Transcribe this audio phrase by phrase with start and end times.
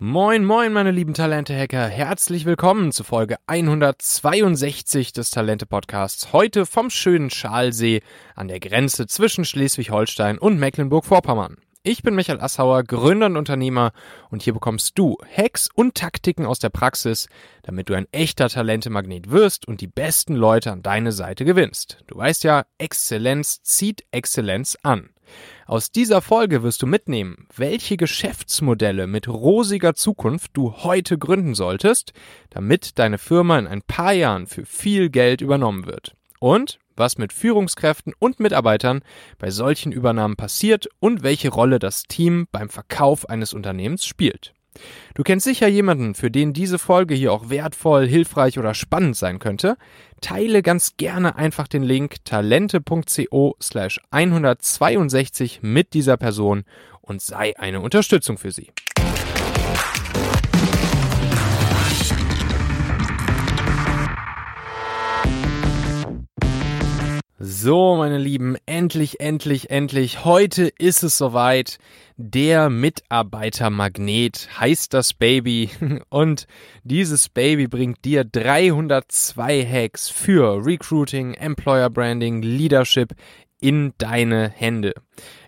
[0.00, 1.88] Moin, moin, meine lieben Talente-Hacker.
[1.88, 6.32] Herzlich willkommen zu Folge 162 des Talente-Podcasts.
[6.32, 8.02] Heute vom schönen Schalsee
[8.36, 11.56] an der Grenze zwischen Schleswig-Holstein und Mecklenburg-Vorpommern.
[11.82, 13.90] Ich bin Michael Assauer, Gründer und Unternehmer
[14.30, 17.26] und hier bekommst du Hacks und Taktiken aus der Praxis,
[17.64, 22.04] damit du ein echter Talente-Magnet wirst und die besten Leute an deine Seite gewinnst.
[22.06, 25.10] Du weißt ja, Exzellenz zieht Exzellenz an.
[25.66, 32.12] Aus dieser Folge wirst du mitnehmen, welche Geschäftsmodelle mit rosiger Zukunft du heute gründen solltest,
[32.50, 36.14] damit deine Firma in ein paar Jahren für viel Geld übernommen wird.
[36.40, 39.02] Und was mit Führungskräften und Mitarbeitern
[39.38, 44.54] bei solchen Übernahmen passiert und welche Rolle das Team beim Verkauf eines Unternehmens spielt.
[45.14, 49.38] Du kennst sicher jemanden, für den diese Folge hier auch wertvoll, hilfreich oder spannend sein
[49.38, 49.76] könnte.
[50.20, 56.64] Teile ganz gerne einfach den Link talente.co slash 162 mit dieser Person
[57.00, 58.70] und sei eine Unterstützung für sie.
[67.40, 70.24] So, meine Lieben, endlich, endlich, endlich.
[70.24, 71.78] Heute ist es soweit.
[72.16, 75.70] Der Mitarbeitermagnet heißt das Baby.
[76.08, 76.48] Und
[76.82, 83.14] dieses Baby bringt dir 302 Hacks für Recruiting, Employer Branding, Leadership
[83.60, 84.94] in deine Hände.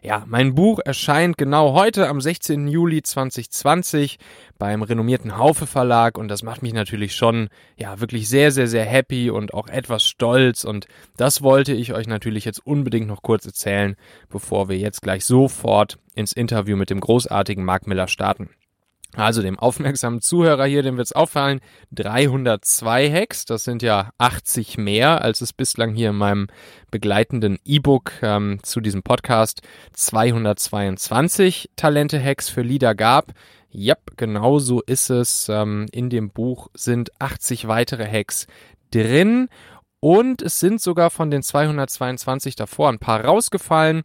[0.03, 2.67] Ja, mein Buch erscheint genau heute am 16.
[2.67, 4.19] Juli 2020
[4.58, 8.84] beim renommierten Haufe Verlag und das macht mich natürlich schon ja wirklich sehr sehr sehr
[8.84, 10.86] happy und auch etwas stolz und
[11.17, 13.97] das wollte ich euch natürlich jetzt unbedingt noch kurz erzählen,
[14.28, 18.50] bevor wir jetzt gleich sofort ins Interview mit dem großartigen Mark Miller starten.
[19.16, 21.61] Also dem aufmerksamen Zuhörer hier, dem wird es auffallen,
[21.92, 26.47] 302 Hacks, das sind ja 80 mehr, als es bislang hier in meinem
[26.92, 29.62] begleitenden E-Book ähm, zu diesem Podcast
[29.94, 33.33] 222 Talente-Hacks für Leader gab.
[33.70, 35.48] Ja, genau so ist es.
[35.48, 38.47] Ähm, in dem Buch sind 80 weitere Hacks
[38.92, 39.48] drin
[40.01, 44.02] und es sind sogar von den 222 davor ein paar rausgefallen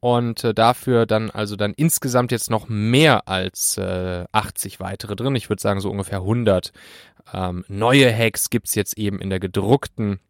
[0.00, 5.34] und äh, dafür dann also dann insgesamt jetzt noch mehr als äh, 80 weitere drin.
[5.36, 6.72] Ich würde sagen so ungefähr 100
[7.32, 10.20] ähm, neue Hacks gibt's jetzt eben in der gedruckten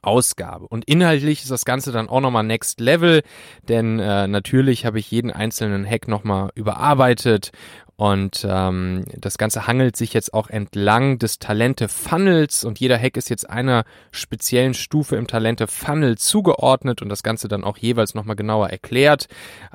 [0.00, 0.66] Ausgabe.
[0.66, 3.22] Und inhaltlich ist das Ganze dann auch nochmal Next Level,
[3.68, 7.52] denn äh, natürlich habe ich jeden einzelnen Hack nochmal überarbeitet
[7.96, 13.28] und ähm, das Ganze hangelt sich jetzt auch entlang des Talente-Funnels und jeder Hack ist
[13.30, 18.70] jetzt einer speziellen Stufe im Talente-Funnel zugeordnet und das Ganze dann auch jeweils nochmal genauer
[18.70, 19.28] erklärt.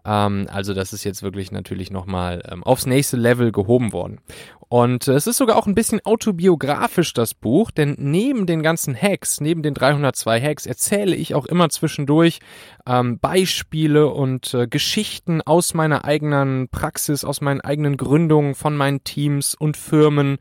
[0.05, 4.19] Ähm, also das ist jetzt wirklich natürlich nochmal ähm, aufs nächste Level gehoben worden.
[4.69, 9.39] Und es ist sogar auch ein bisschen autobiografisch, das Buch, denn neben den ganzen Hacks,
[9.39, 12.39] neben den 302 Hacks, erzähle ich auch immer zwischendurch
[12.85, 19.03] ähm, Beispiele und äh, Geschichten aus meiner eigenen Praxis, aus meinen eigenen Gründungen von meinen
[19.03, 20.37] Teams und Firmen,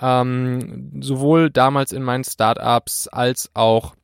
[0.00, 3.94] ähm, sowohl damals in meinen Startups als auch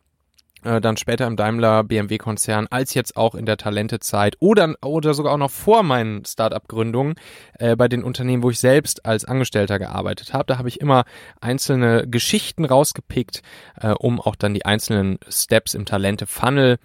[0.62, 5.14] äh, dann später im Daimler BMW Konzern, als jetzt auch in der Talentezeit oder oder
[5.14, 7.14] sogar auch noch vor meinen Startup Gründungen
[7.58, 11.04] äh, bei den Unternehmen, wo ich selbst als Angestellter gearbeitet habe, da habe ich immer
[11.40, 13.42] einzelne Geschichten rausgepickt,
[13.80, 16.76] äh, um auch dann die einzelnen Steps im Talente Funnel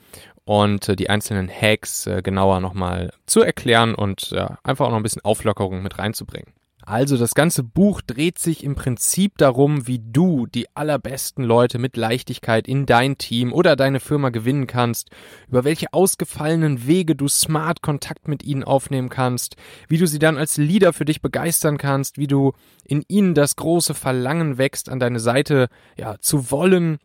[0.45, 5.03] und äh, die einzelnen Hacks äh, genauer nochmal zu erklären und einfach auch noch ein
[5.03, 6.53] bisschen Auflockerung mit reinzubringen.
[6.85, 11.95] Also das ganze Buch dreht sich im Prinzip darum, wie du die allerbesten Leute mit
[11.95, 15.09] Leichtigkeit in dein Team oder deine Firma gewinnen kannst,
[15.47, 19.55] über welche ausgefallenen Wege du smart Kontakt mit ihnen aufnehmen kannst,
[19.87, 22.51] wie du sie dann als Leader für dich begeistern kannst, wie du
[22.83, 26.99] in ihnen das große Verlangen wächst, an deine Seite ja zu wollen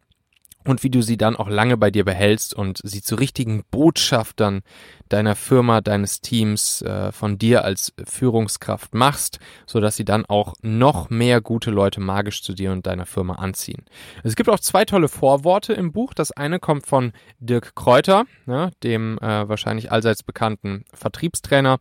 [0.65, 4.63] und wie du sie dann auch lange bei dir behältst und sie zu richtigen Botschaftern
[5.09, 10.55] deiner Firma, deines Teams, äh, von dir als Führungskraft machst, so dass sie dann auch
[10.61, 13.85] noch mehr gute Leute magisch zu dir und deiner Firma anziehen.
[14.25, 16.13] Es gibt auch zwei tolle Vorworte im Buch.
[16.13, 21.79] Das eine kommt von Dirk Kräuter, ja, dem äh, wahrscheinlich allseits bekannten Vertriebstrainer.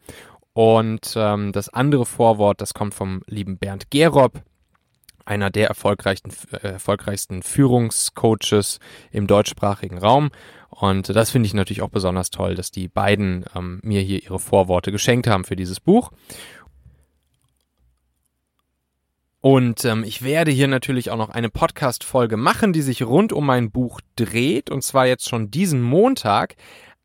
[0.53, 4.41] Und ähm, das andere Vorwort, das kommt vom lieben Bernd Gerob,
[5.27, 8.79] einer der erfolgreichsten, äh, erfolgreichsten Führungscoaches
[9.12, 10.31] im deutschsprachigen Raum.
[10.69, 14.39] Und das finde ich natürlich auch besonders toll, dass die beiden ähm, mir hier ihre
[14.39, 16.12] Vorworte geschenkt haben für dieses Buch.
[19.39, 23.45] Und ähm, ich werde hier natürlich auch noch eine Podcast-Folge machen, die sich rund um
[23.45, 24.69] mein Buch dreht.
[24.69, 26.56] Und zwar jetzt schon diesen Montag.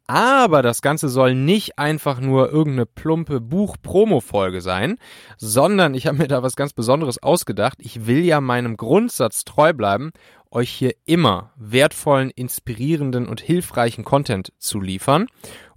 [0.07, 4.99] Aber das Ganze soll nicht einfach nur irgendeine plumpe Buch-Promo-Folge sein,
[5.39, 7.79] sondern ich habe mir da was ganz Besonderes ausgedacht.
[7.81, 10.13] Ich will ja meinem Grundsatz treu bleiben,
[10.51, 15.27] euch hier immer wertvollen, inspirierenden und hilfreichen Content zu liefern.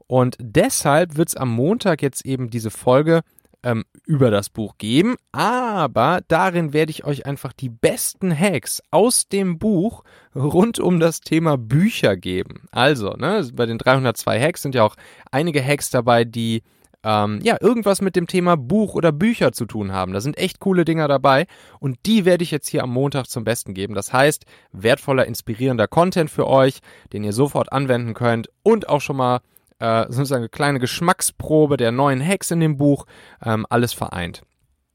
[0.07, 3.21] Und deshalb wird es am Montag jetzt eben diese Folge
[3.65, 9.27] ähm, über das Buch geben, aber darin werde ich euch einfach die besten Hacks aus
[9.27, 10.03] dem Buch
[10.35, 12.67] rund um das Thema Bücher geben.
[12.71, 14.95] Also, ne, bei den 302 Hacks sind ja auch
[15.31, 16.61] einige Hacks dabei, die
[17.03, 20.13] ähm, ja, irgendwas mit dem Thema Buch oder Bücher zu tun haben.
[20.13, 21.45] Da sind echt coole Dinger dabei
[21.79, 23.93] und die werde ich jetzt hier am Montag zum Besten geben.
[23.93, 26.79] Das heißt, wertvoller, inspirierender Content für euch,
[27.13, 29.41] den ihr sofort anwenden könnt und auch schon mal
[29.79, 33.05] äh, sozusagen eine kleine Geschmacksprobe der neuen Hacks in dem Buch,
[33.43, 34.43] ähm, alles vereint.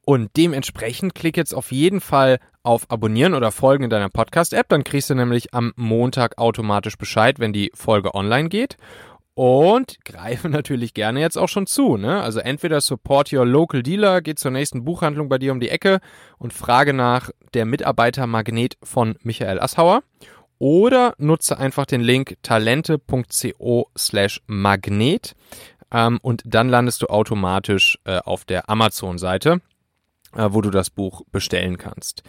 [0.04, 4.68] Und dementsprechend klick jetzt auf jeden Fall auf Abonnieren oder Folgen in deiner Podcast-App.
[4.68, 8.76] Dann kriegst du nämlich am Montag automatisch Bescheid, wenn die Folge online geht.
[9.34, 11.96] Und greife natürlich gerne jetzt auch schon zu.
[11.96, 12.20] Ne?
[12.20, 16.00] Also entweder support your local dealer, geht zur nächsten Buchhandlung bei dir um die Ecke
[16.38, 20.02] und frage nach der Mitarbeitermagnet von Michael Assauer.
[20.60, 25.34] Oder nutze einfach den Link talente.co slash magnet
[25.90, 29.62] ähm, und dann landest du automatisch äh, auf der Amazon-Seite,
[30.36, 32.22] äh, wo du das Buch bestellen kannst.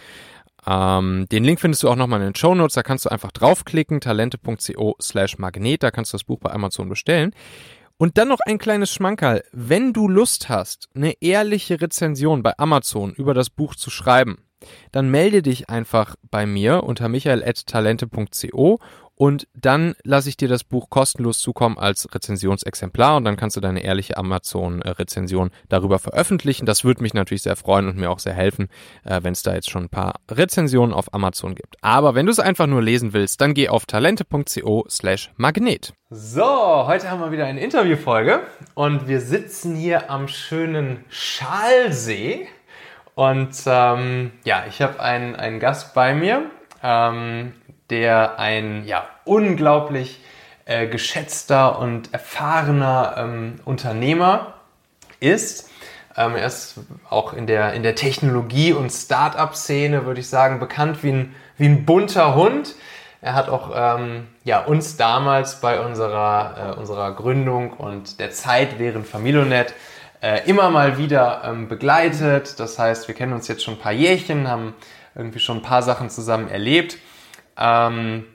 [0.65, 2.75] Ähm, den Link findest du auch nochmal in den Show Notes.
[2.75, 5.83] Da kannst du einfach draufklicken, talente.co slash magnet.
[5.83, 7.35] Da kannst du das Buch bei Amazon bestellen.
[7.97, 9.43] Und dann noch ein kleines Schmankerl.
[9.51, 14.37] Wenn du Lust hast, eine ehrliche Rezension bei Amazon über das Buch zu schreiben,
[14.91, 18.79] dann melde dich einfach bei mir unter michael.talente.co
[19.21, 23.61] und dann lasse ich dir das Buch kostenlos zukommen als Rezensionsexemplar und dann kannst du
[23.61, 26.65] deine ehrliche Amazon-Rezension darüber veröffentlichen.
[26.65, 28.67] Das würde mich natürlich sehr freuen und mir auch sehr helfen,
[29.03, 31.75] äh, wenn es da jetzt schon ein paar Rezensionen auf Amazon gibt.
[31.81, 35.93] Aber wenn du es einfach nur lesen willst, dann geh auf talente.co slash magnet.
[36.09, 38.41] So, heute haben wir wieder eine Interviewfolge
[38.73, 42.47] und wir sitzen hier am schönen Schalsee.
[43.15, 46.43] Und ähm, ja, ich habe einen, einen Gast bei mir,
[46.81, 47.53] ähm,
[47.89, 50.21] der ein ja, unglaublich
[50.65, 54.53] äh, geschätzter und erfahrener ähm, Unternehmer
[55.19, 55.69] ist.
[56.15, 56.79] Ähm, er ist
[57.09, 61.65] auch in der, in der Technologie- und Start-up-Szene, würde ich sagen, bekannt wie ein, wie
[61.65, 62.75] ein bunter Hund.
[63.21, 68.79] Er hat auch ähm, ja, uns damals bei unserer, äh, unserer Gründung und der Zeit
[68.79, 69.73] während Familionet
[70.21, 72.59] äh, immer mal wieder ähm, begleitet.
[72.59, 74.75] Das heißt, wir kennen uns jetzt schon ein paar Jährchen, haben
[75.15, 76.97] irgendwie schon ein paar Sachen zusammen erlebt.
[77.57, 78.25] Ähm,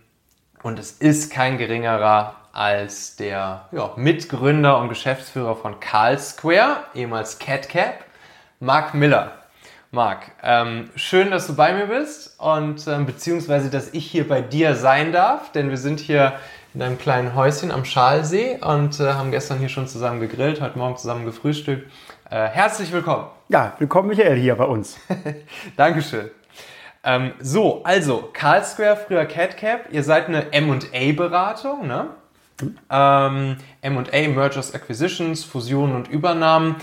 [0.63, 7.39] und es ist kein geringerer als der ja, Mitgründer und Geschäftsführer von Carl Square, ehemals
[7.39, 8.05] CatCap,
[8.61, 9.33] Mark Miller.
[9.93, 14.41] Marc, ähm, schön, dass du bei mir bist und ähm, beziehungsweise, dass ich hier bei
[14.41, 16.35] dir sein darf, denn wir sind hier
[16.77, 20.77] in einem kleinen Häuschen am Schalsee und äh, haben gestern hier schon zusammen gegrillt, heute
[20.77, 21.91] Morgen zusammen gefrühstückt.
[22.29, 23.29] Äh, herzlich willkommen.
[23.49, 24.99] Ja, willkommen Michael hier bei uns.
[25.79, 26.31] Dankeschön.
[27.03, 32.09] Ähm, so, also Carl Square, früher CatCap, ihr seid eine M&A-Beratung, ne?
[32.61, 32.79] Mhm.
[32.91, 36.77] Ähm, M&A, Mergers, Acquisitions, Fusionen und Übernahmen.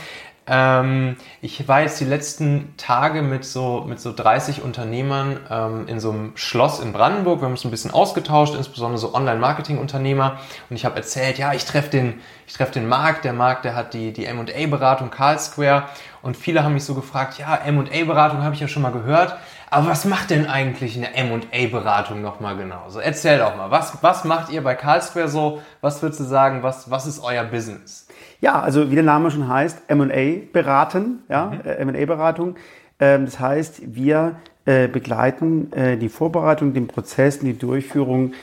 [0.46, 6.02] Ähm, ich war jetzt die letzten Tage mit so, mit so 30 Unternehmern ähm, in
[6.02, 7.40] so einem Schloss in Brandenburg.
[7.40, 10.40] Wir haben uns ein bisschen ausgetauscht, insbesondere so Online-Marketing-Unternehmer.
[10.70, 13.22] Und ich habe erzählt, ja, ich treffe den, ich treffe den Marc.
[13.22, 15.86] Der Marc, der hat die, die M&A-Beratung Carl Square.
[16.22, 19.38] Und viele haben mich so gefragt, ja, M&A-Beratung habe ich ja schon mal gehört.
[19.70, 22.90] Aber was macht denn eigentlich eine M&A-Beratung nochmal genau?
[22.90, 25.62] So, erzähl doch mal, was, was macht ihr bei Carl Square so?
[25.82, 28.03] Was würdest du sagen, was, was ist euer Business?
[28.44, 31.62] Ja, also wie der Name schon heißt, M&A beraten, ja, mhm.
[31.64, 32.58] Äh, M&A-Beratung.
[33.00, 34.36] Ähm, das heißt, wir
[34.66, 38.34] äh, begleiten äh, die Vorbereitung, den Prozess und die Durchführung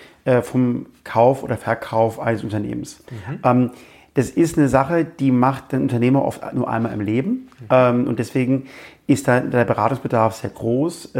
[0.42, 3.02] vom Kauf oder Verkauf eines Unternehmens.
[3.10, 3.38] Mhm.
[3.42, 3.70] Ähm,
[4.12, 7.30] das ist eine Sache, die macht den Unternehmer oft nur einmal im Leben.
[7.30, 7.66] Mhm.
[7.70, 8.66] Ähm, und deswegen
[9.06, 11.14] ist da der Beratungsbedarf sehr groß.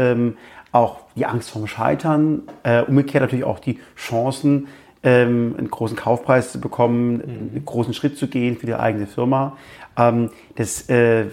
[0.71, 2.43] Auch die Angst vorm Scheitern,
[2.87, 4.67] umgekehrt natürlich auch die Chancen,
[5.03, 7.21] ähm, einen großen Kaufpreis zu bekommen, mhm.
[7.55, 9.57] einen großen Schritt zu gehen für die eigene Firma.
[9.97, 11.25] Ähm, das äh,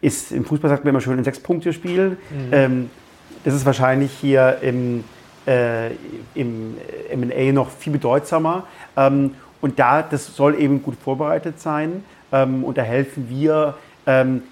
[0.00, 2.10] ist im Fußball sagt man immer schön ein Sechs-Punkte-Spiel.
[2.10, 2.16] Mhm.
[2.52, 2.90] Ähm,
[3.44, 5.04] das ist wahrscheinlich hier im,
[5.46, 5.90] äh,
[6.34, 6.76] im
[7.10, 8.66] M&A noch viel bedeutsamer.
[8.96, 12.04] Ähm, und da, das soll eben gut vorbereitet sein.
[12.32, 13.74] Ähm, und da helfen wir,
[14.06, 14.42] ähm,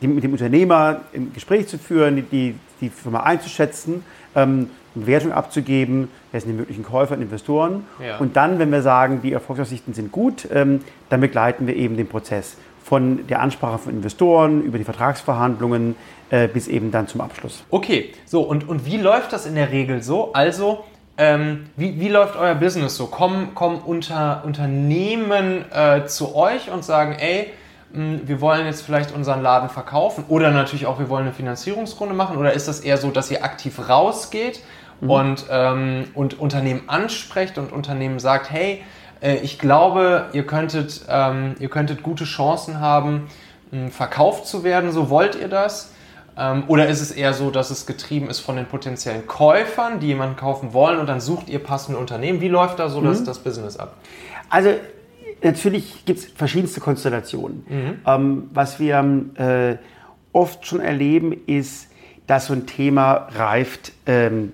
[0.00, 4.02] mit dem Unternehmer ein Gespräch zu führen, die, die Firma einzuschätzen
[4.34, 4.70] ähm,
[5.00, 7.86] Bewertung abzugeben, wer sind die möglichen Käufer und Investoren.
[8.04, 8.18] Ja.
[8.18, 12.08] Und dann, wenn wir sagen, die Erfolgsaussichten sind gut, ähm, dann begleiten wir eben den
[12.08, 15.94] Prozess von der Ansprache von Investoren über die Vertragsverhandlungen
[16.30, 17.64] äh, bis eben dann zum Abschluss.
[17.70, 20.32] Okay, so und, und wie läuft das in der Regel so?
[20.32, 20.84] Also,
[21.16, 23.06] ähm, wie, wie läuft euer Business so?
[23.06, 27.50] Kommen, kommen unter, Unternehmen äh, zu euch und sagen, ey,
[27.92, 32.14] hm, wir wollen jetzt vielleicht unseren Laden verkaufen oder natürlich auch, wir wollen eine Finanzierungsrunde
[32.14, 32.36] machen?
[32.36, 34.60] Oder ist das eher so, dass ihr aktiv rausgeht
[35.02, 35.10] mhm.
[35.10, 38.82] und, ähm, und Unternehmen ansprecht und Unternehmen sagt, hey,
[39.20, 43.28] äh, ich glaube, ihr könntet, ähm, ihr könntet gute Chancen haben,
[43.70, 44.92] mh, verkauft zu werden?
[44.92, 45.92] So wollt ihr das?
[46.38, 50.06] Ähm, oder ist es eher so, dass es getrieben ist von den potenziellen Käufern, die
[50.06, 52.40] jemanden kaufen wollen und dann sucht ihr passende Unternehmen?
[52.40, 53.06] Wie läuft da so mhm.
[53.06, 53.96] das, das Business ab?
[54.48, 54.70] Also
[55.42, 57.66] natürlich gibt es verschiedenste Konstellationen.
[57.68, 57.98] Mhm.
[58.06, 58.96] Ähm, was wir
[59.34, 59.76] äh,
[60.32, 61.88] oft schon erleben, ist,
[62.26, 64.52] dass so ein Thema reift ähm,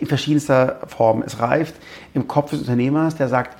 [0.00, 1.22] in verschiedenster Form.
[1.24, 1.74] Es reift
[2.14, 3.56] im Kopf des Unternehmers, der sagt,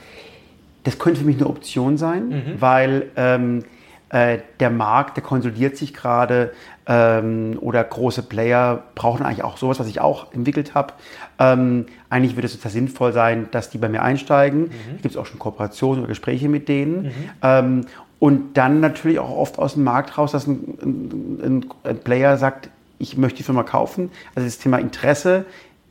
[0.85, 2.43] das könnte für mich eine Option sein, mhm.
[2.61, 3.65] weil ähm,
[4.09, 6.53] äh, der Markt, der konsolidiert sich gerade
[6.87, 10.95] ähm, oder große Player brauchen eigentlich auch sowas, was ich auch entwickelt habe.
[11.41, 14.63] Ähm, eigentlich würde es total sinnvoll sein, dass die bei mir einsteigen.
[14.63, 15.03] Mhm.
[15.03, 17.03] Gibt es auch schon Kooperationen oder Gespräche mit denen.
[17.03, 17.13] Mhm.
[17.43, 17.87] Ähm,
[18.19, 22.71] und dann natürlich auch oft aus dem Markt raus, dass ein, ein, ein Player sagt,
[22.99, 24.11] ich möchte die Firma kaufen.
[24.35, 25.45] Also das Thema Interesse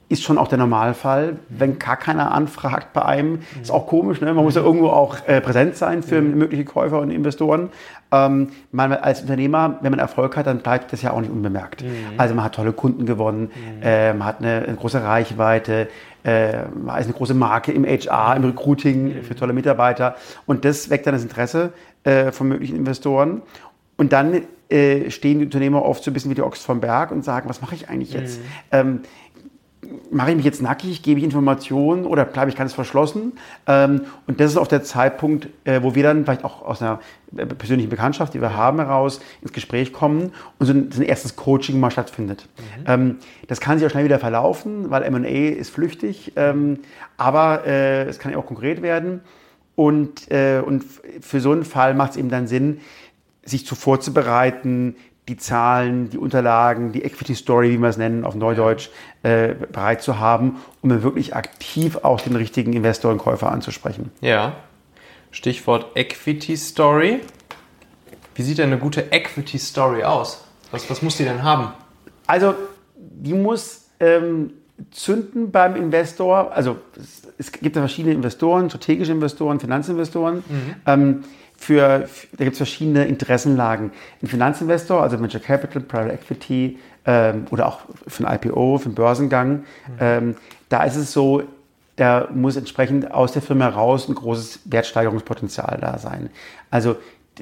[0.08, 1.38] ist schon auch der Normalfall.
[1.50, 4.22] Wenn gar keiner anfragt bei einem, ist auch komisch.
[4.22, 4.34] Ne?
[4.34, 7.70] Man muss ja irgendwo auch äh, präsent sein für mögliche Käufer und Investoren.
[8.12, 11.84] Ähm, man als Unternehmer, wenn man Erfolg hat, dann bleibt das ja auch nicht unbemerkt.
[11.84, 11.90] Mhm.
[12.18, 13.82] Also man hat tolle Kunden gewonnen, mhm.
[13.82, 15.88] äh, man hat eine, eine große Reichweite,
[16.24, 19.24] äh, man ist eine große Marke im HR, im Recruiting mhm.
[19.24, 20.16] für tolle Mitarbeiter.
[20.46, 23.42] Und das weckt dann das Interesse äh, von möglichen Investoren.
[23.98, 27.12] Und dann äh, stehen die Unternehmer oft so ein bisschen wie die Ochs vom Berg
[27.12, 28.40] und sagen, was mache ich eigentlich jetzt?
[28.40, 28.44] Mhm.
[28.72, 29.00] Ähm,
[30.12, 33.34] mache ich mich jetzt nackig, gebe ich Informationen oder bleibe ich ganz verschlossen?
[33.68, 37.00] Ähm, und das ist auch der Zeitpunkt, äh, wo wir dann vielleicht auch aus einer
[37.36, 41.06] äh, persönlichen Bekanntschaft, die wir haben, heraus ins Gespräch kommen und so ein, so ein
[41.06, 42.48] erstes Coaching mal stattfindet.
[42.58, 42.84] Mhm.
[42.88, 43.16] Ähm,
[43.48, 46.80] das kann sich auch schnell wieder verlaufen, weil M&A ist flüchtig, ähm,
[47.18, 49.22] aber äh, es kann ja auch konkret werden.
[49.78, 50.86] Und, und
[51.20, 52.80] für so einen Fall macht es eben dann Sinn,
[53.44, 54.96] sich zu vorzubereiten,
[55.28, 58.90] die Zahlen, die Unterlagen, die Equity Story, wie wir es nennen, auf Neudeutsch,
[59.24, 64.12] äh, bereit zu haben, um dann wirklich aktiv auch den richtigen Investor und Käufer anzusprechen.
[64.22, 64.54] Ja.
[65.32, 67.22] Stichwort Equity Story.
[68.36, 70.44] Wie sieht denn eine gute Equity Story aus?
[70.72, 71.74] Was, was muss die denn haben?
[72.28, 72.54] Also,
[72.96, 74.52] die muss ähm,
[74.92, 76.52] zünden beim Investor.
[76.52, 80.38] Also, es, es, gibt ja verschiedene Investoren, strategische Investoren, Finanzinvestoren.
[80.38, 80.76] Mhm.
[80.86, 81.24] Ähm,
[81.66, 82.08] für,
[82.38, 83.92] da gibt es verschiedene Interessenlagen.
[84.22, 88.96] Ein Finanzinvestor, also Venture Capital, Private Equity ähm, oder auch für ein IPO, für einen
[88.96, 89.64] Börsengang, mhm.
[90.00, 90.36] ähm,
[90.70, 91.44] da ist es so,
[91.96, 96.30] da muss entsprechend aus der Firma heraus ein großes Wertsteigerungspotenzial da sein.
[96.70, 96.98] Also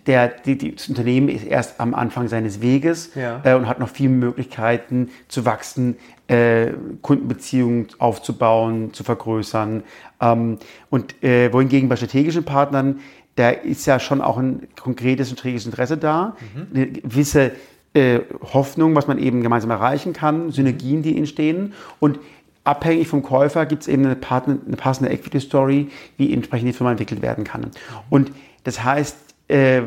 [0.07, 3.41] der, die, die, das Unternehmen ist erst am Anfang seines Weges ja.
[3.43, 9.83] äh, und hat noch viele Möglichkeiten zu wachsen, äh, Kundenbeziehungen aufzubauen, zu vergrößern.
[10.21, 10.57] Ähm,
[10.89, 13.01] und äh, wohingegen bei strategischen Partnern
[13.35, 16.67] da ist ja schon auch ein konkretes und strategisches Interesse da, mhm.
[16.73, 17.51] eine gewisse
[17.93, 18.19] äh,
[18.53, 22.19] Hoffnung, was man eben gemeinsam erreichen kann, Synergien, die entstehen und
[22.63, 26.73] abhängig vom Käufer gibt es eben eine, Partner, eine passende Equity Story, wie entsprechend die
[26.73, 27.71] Firma entwickelt werden kann.
[28.09, 28.31] Und
[28.63, 29.17] das heißt,
[29.49, 29.81] äh,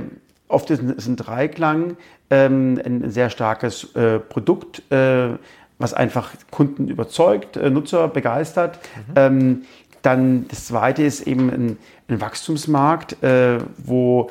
[0.48, 1.96] oft ist es ein Dreiklang,
[2.30, 5.30] ähm, ein sehr starkes äh, Produkt, äh,
[5.78, 8.78] was einfach Kunden überzeugt, äh, Nutzer begeistert.
[9.08, 9.12] Mhm.
[9.16, 9.62] Ähm,
[10.06, 14.30] dann das zweite ist eben ein, ein Wachstumsmarkt, äh, wo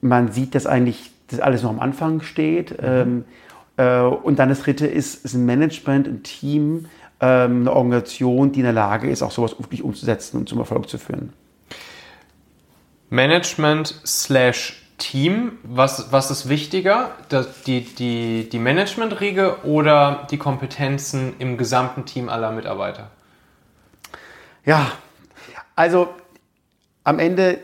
[0.00, 2.70] man sieht, dass eigentlich das alles noch am Anfang steht.
[2.70, 2.86] Mhm.
[2.86, 3.24] Ähm,
[3.76, 6.86] äh, und dann das dritte ist, ist ein Management, ein Team,
[7.20, 10.88] ähm, eine Organisation, die in der Lage ist, auch sowas wirklich umzusetzen und zum Erfolg
[10.88, 11.32] zu führen.
[13.08, 17.10] Management slash Team, was, was ist wichtiger,
[17.66, 23.10] die, die, die Management-Riege oder die Kompetenzen im gesamten Team aller Mitarbeiter?
[24.64, 24.92] Ja,
[25.76, 26.08] also
[27.04, 27.58] am Ende,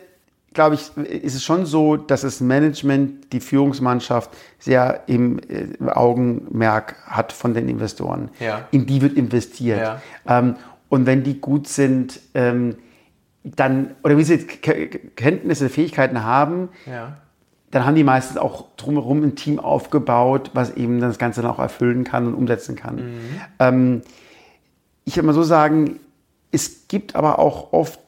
[0.52, 5.88] glaube ich, ist es schon so, dass das Management, die Führungsmannschaft sehr im, äh, im
[5.88, 8.31] Augenmerk hat von den Investoren.
[8.40, 8.69] Ja.
[8.71, 9.81] In die wird investiert.
[9.81, 10.02] Ja.
[10.26, 10.57] Ähm,
[10.88, 12.76] und wenn die gut sind, ähm,
[13.43, 17.17] dann, oder wie sie Kenntnisse, Fähigkeiten haben, ja.
[17.71, 21.59] dann haben die meistens auch drumherum ein Team aufgebaut, was eben das Ganze dann auch
[21.59, 22.97] erfüllen kann und umsetzen kann.
[22.97, 23.21] Mhm.
[23.59, 24.02] Ähm,
[25.05, 26.00] ich würde mal so sagen,
[26.50, 28.00] es gibt aber auch oft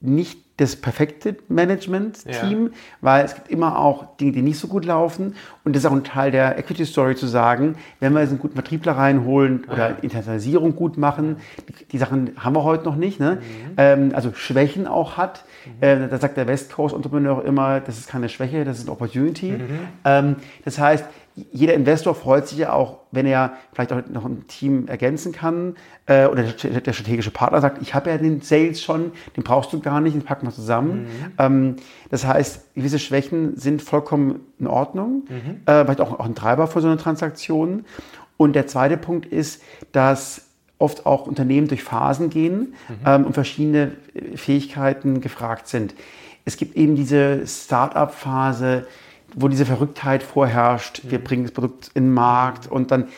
[0.00, 2.72] nicht das perfekte Management-Team, ja.
[3.00, 5.34] weil es gibt immer auch Dinge, die nicht so gut laufen.
[5.64, 8.54] Und das ist auch ein Teil der Equity-Story zu sagen, wenn wir jetzt einen guten
[8.54, 9.96] Vertriebler reinholen oder ja.
[10.02, 13.36] Internationalisierung gut machen, die, die, Sachen haben wir heute noch nicht, ne?
[13.40, 13.74] Mhm.
[13.78, 15.44] Ähm, also Schwächen auch hat.
[15.64, 15.82] Mhm.
[15.82, 19.52] Äh, da sagt der West Coast-Entrepreneur immer, das ist keine Schwäche, das ist eine Opportunity.
[19.52, 19.78] Mhm.
[20.04, 21.06] Ähm, das heißt,
[21.52, 25.74] jeder Investor freut sich ja auch, wenn er vielleicht auch noch ein Team ergänzen kann
[26.06, 29.72] äh, oder der, der, strategische Partner sagt, ich habe ja den Sales schon, den brauchst
[29.72, 31.02] du gar nicht, den packen wir zusammen.
[31.02, 31.32] Mhm.
[31.38, 31.76] Ähm,
[32.10, 35.60] das heißt, gewisse Schwächen sind vollkommen in Ordnung, mhm.
[35.66, 37.84] äh, vielleicht auch, auch ein Treiber für so eine Transaktion.
[38.36, 40.46] Und der zweite Punkt ist, dass
[40.78, 42.96] oft auch Unternehmen durch Phasen gehen mhm.
[43.04, 43.92] ähm, und verschiedene
[44.34, 45.94] Fähigkeiten gefragt sind.
[46.44, 48.86] Es gibt eben diese Start-up-Phase,
[49.36, 51.02] wo diese Verrücktheit vorherrscht.
[51.08, 53.08] Wir bringen das Produkt in den Markt und dann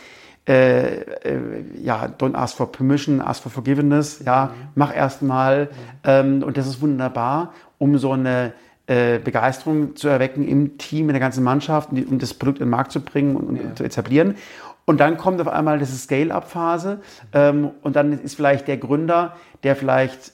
[0.48, 5.68] äh, äh, ja, don't ask for permission, ask for forgiveness, ja, mach erstmal.
[6.02, 8.52] Ähm, und das ist wunderbar, um so eine
[8.88, 12.70] äh, Begeisterung zu erwecken im Team, in der ganzen Mannschaft, um das Produkt in den
[12.70, 13.74] Markt zu bringen und, und ja.
[13.76, 14.34] zu etablieren.
[14.84, 17.00] Und dann kommt auf einmal diese Scale-up-Phase
[17.32, 20.32] ähm, und dann ist vielleicht der Gründer, der vielleicht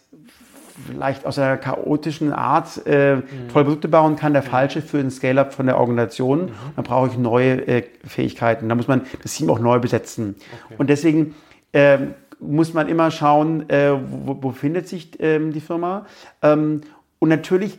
[0.87, 3.23] vielleicht aus einer chaotischen Art äh, mhm.
[3.53, 6.47] tolle Produkte bauen kann, der falsche für ein Scale-up von der Organisation.
[6.47, 6.51] Mhm.
[6.77, 8.69] Dann brauche ich neue äh, Fähigkeiten.
[8.69, 10.37] Da muss man das Team auch neu besetzen.
[10.65, 10.75] Okay.
[10.79, 11.35] Und deswegen
[11.73, 11.99] äh,
[12.41, 16.07] muss man immer schauen, äh, wo, wo findet sich ähm, die Firma.
[16.43, 16.83] Ähm,
[17.19, 17.79] und natürlich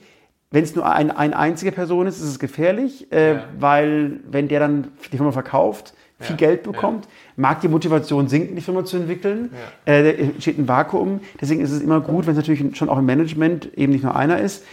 [0.51, 3.43] wenn es nur ein, eine einzige Person ist, ist es gefährlich, äh, ja.
[3.59, 6.47] weil wenn der dann die Firma verkauft, viel ja.
[6.47, 7.11] Geld bekommt, ja.
[7.37, 9.51] mag die Motivation sinken, die Firma zu entwickeln.
[9.85, 9.93] Ja.
[9.93, 11.21] Äh, da entsteht ein Vakuum.
[11.39, 14.15] Deswegen ist es immer gut, wenn es natürlich schon auch im Management eben nicht nur
[14.15, 14.65] einer ist.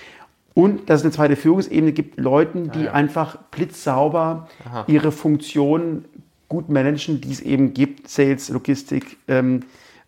[0.55, 4.85] Und dass es eine zweite Führungsebene gibt, Leuten, die einfach blitzsauber Aha.
[4.87, 6.07] ihre Funktion
[6.49, 9.61] gut managen, die es eben gibt, Sales, Logistik, ähm,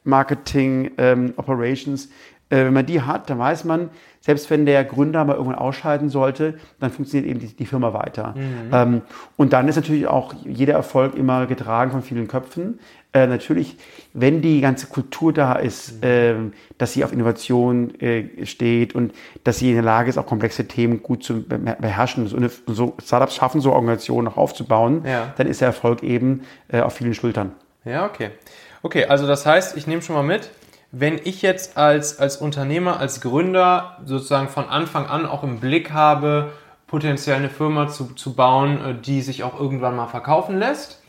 [0.04, 2.07] Marketing, ähm, Operations.
[2.49, 6.08] Äh, wenn man die hat, dann weiß man, selbst wenn der Gründer mal irgendwann ausscheiden
[6.08, 8.34] sollte, dann funktioniert eben die, die Firma weiter.
[8.37, 8.70] Mhm.
[8.72, 9.02] Ähm,
[9.37, 12.78] und dann ist natürlich auch jeder Erfolg immer getragen von vielen Köpfen.
[13.12, 13.76] Äh, natürlich,
[14.12, 16.08] wenn die ganze Kultur da ist, mhm.
[16.08, 16.34] äh,
[16.76, 19.12] dass sie auf Innovation äh, steht und
[19.44, 22.26] dass sie in der Lage ist, auch komplexe Themen gut zu beherrschen.
[22.26, 25.32] So, eine, so Startups schaffen so Organisationen auch aufzubauen, ja.
[25.37, 27.52] dann ist der Erfolg eben äh, auf vielen Schultern.
[27.84, 28.30] Ja, okay.
[28.82, 30.50] Okay, also das heißt, ich nehme schon mal mit,
[30.90, 35.92] wenn ich jetzt als, als Unternehmer, als Gründer sozusagen von Anfang an auch im Blick
[35.92, 36.52] habe,
[36.87, 41.02] potenziell eine Firma zu, zu bauen, äh, die sich auch irgendwann mal verkaufen lässt,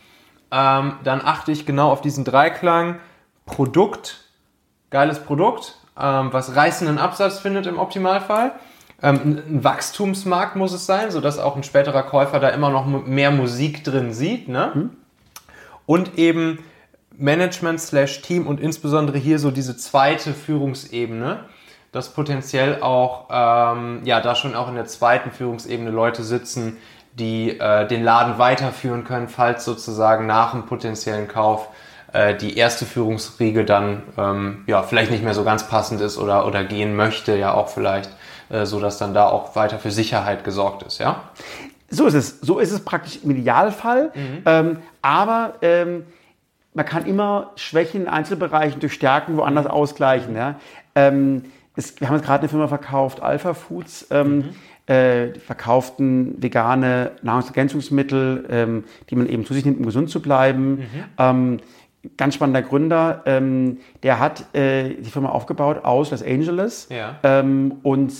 [0.51, 2.99] ähm, dann achte ich genau auf diesen Dreiklang
[3.45, 4.25] Produkt,
[4.89, 8.51] geiles Produkt, ähm, was reißenden Absatz findet im Optimalfall.
[9.01, 13.31] Ähm, ein Wachstumsmarkt muss es sein, sodass auch ein späterer Käufer da immer noch mehr
[13.31, 14.49] Musik drin sieht.
[14.49, 14.71] Ne?
[14.73, 14.89] Mhm.
[15.85, 16.59] Und eben
[17.19, 21.41] Management slash Team und insbesondere hier so diese zweite Führungsebene,
[21.91, 26.77] dass potenziell auch, ähm, ja, da schon auch in der zweiten Führungsebene Leute sitzen,
[27.13, 31.67] die äh, den Laden weiterführen können, falls sozusagen nach dem potenziellen Kauf
[32.13, 36.47] äh, die erste Führungsriege dann ähm, ja vielleicht nicht mehr so ganz passend ist oder,
[36.47, 38.09] oder gehen möchte, ja auch vielleicht,
[38.49, 41.23] äh, so dass dann da auch weiter für Sicherheit gesorgt ist, ja?
[41.91, 42.39] So ist es.
[42.41, 44.11] So ist es praktisch im Idealfall.
[44.13, 44.41] Mhm.
[44.45, 46.05] Ähm, aber ähm,
[46.79, 49.71] man kann immer Schwächen in Einzelbereichen durch Stärken woanders mhm.
[49.71, 50.33] ausgleichen.
[50.37, 50.55] Ja.
[50.95, 51.43] Ähm,
[51.75, 54.07] es, wir haben jetzt gerade eine Firma verkauft, Alpha Foods.
[54.11, 54.45] Ähm, mhm.
[54.85, 60.21] äh, die verkauften vegane Nahrungsergänzungsmittel, ähm, die man eben zu sich nimmt, um gesund zu
[60.21, 60.75] bleiben.
[60.75, 60.87] Mhm.
[61.17, 61.59] Ähm,
[62.15, 67.19] ganz spannender Gründer, ähm, der hat äh, die Firma aufgebaut aus Los Angeles ja.
[67.23, 68.13] Ähm, und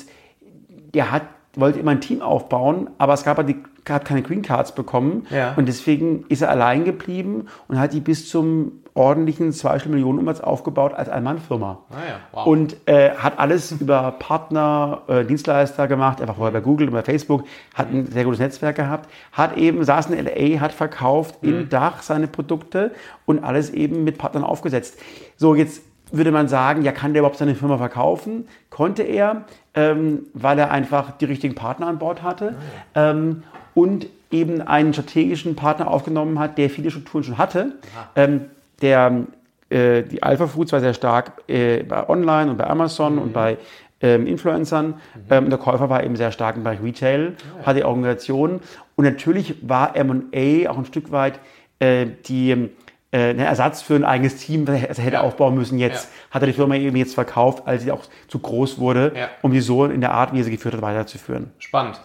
[0.94, 1.24] der hat
[1.56, 3.58] wollte immer ein Team aufbauen, aber es gab halt die
[3.96, 5.54] hat keine Green Cards bekommen ja.
[5.56, 10.42] und deswegen ist er allein geblieben und hat die bis zum ordentlichen zweistelligen Millionen Umsatz
[10.42, 11.80] aufgebaut als Ein-Mann-Firma.
[11.90, 12.46] Ah ja, wow.
[12.46, 17.04] Und äh, hat alles über Partner, äh, Dienstleister gemacht, einfach vorher bei Google und bei
[17.04, 21.50] Facebook, hat ein sehr gutes Netzwerk gehabt, hat eben, saß in LA, hat verkauft mhm.
[21.50, 22.92] in Dach seine Produkte
[23.26, 25.00] und alles eben mit Partnern aufgesetzt.
[25.38, 28.48] So, jetzt würde man sagen, ja, kann der überhaupt seine Firma verkaufen?
[28.70, 32.56] Konnte er, ähm, weil er einfach die richtigen Partner an Bord hatte.
[32.94, 33.44] Ah, ähm,
[33.80, 37.76] und eben einen strategischen Partner aufgenommen hat, der viele Strukturen schon hatte.
[38.14, 38.42] Ähm,
[38.82, 39.26] der,
[39.70, 43.22] äh, die Alpha Foods war sehr stark äh, bei Online und bei Amazon mhm.
[43.22, 43.58] und bei
[44.02, 44.88] ähm, Influencern.
[44.88, 45.22] Mhm.
[45.30, 47.66] Ähm, der Käufer war eben sehr stark im Bereich Retail, ja.
[47.66, 48.60] hatte Organisation.
[48.98, 51.40] Und natürlich war M&A auch ein Stück weit
[51.80, 52.70] äh, die
[53.12, 55.22] äh, ein Ersatz für ein eigenes Team, das er hätte ja.
[55.22, 55.80] aufbauen müssen.
[55.80, 56.36] Jetzt ja.
[56.36, 59.30] hat er die Firma eben jetzt verkauft, als sie auch zu groß wurde, ja.
[59.42, 61.52] um die so in der Art, wie er sie geführt hat, weiterzuführen.
[61.58, 62.02] Spannend.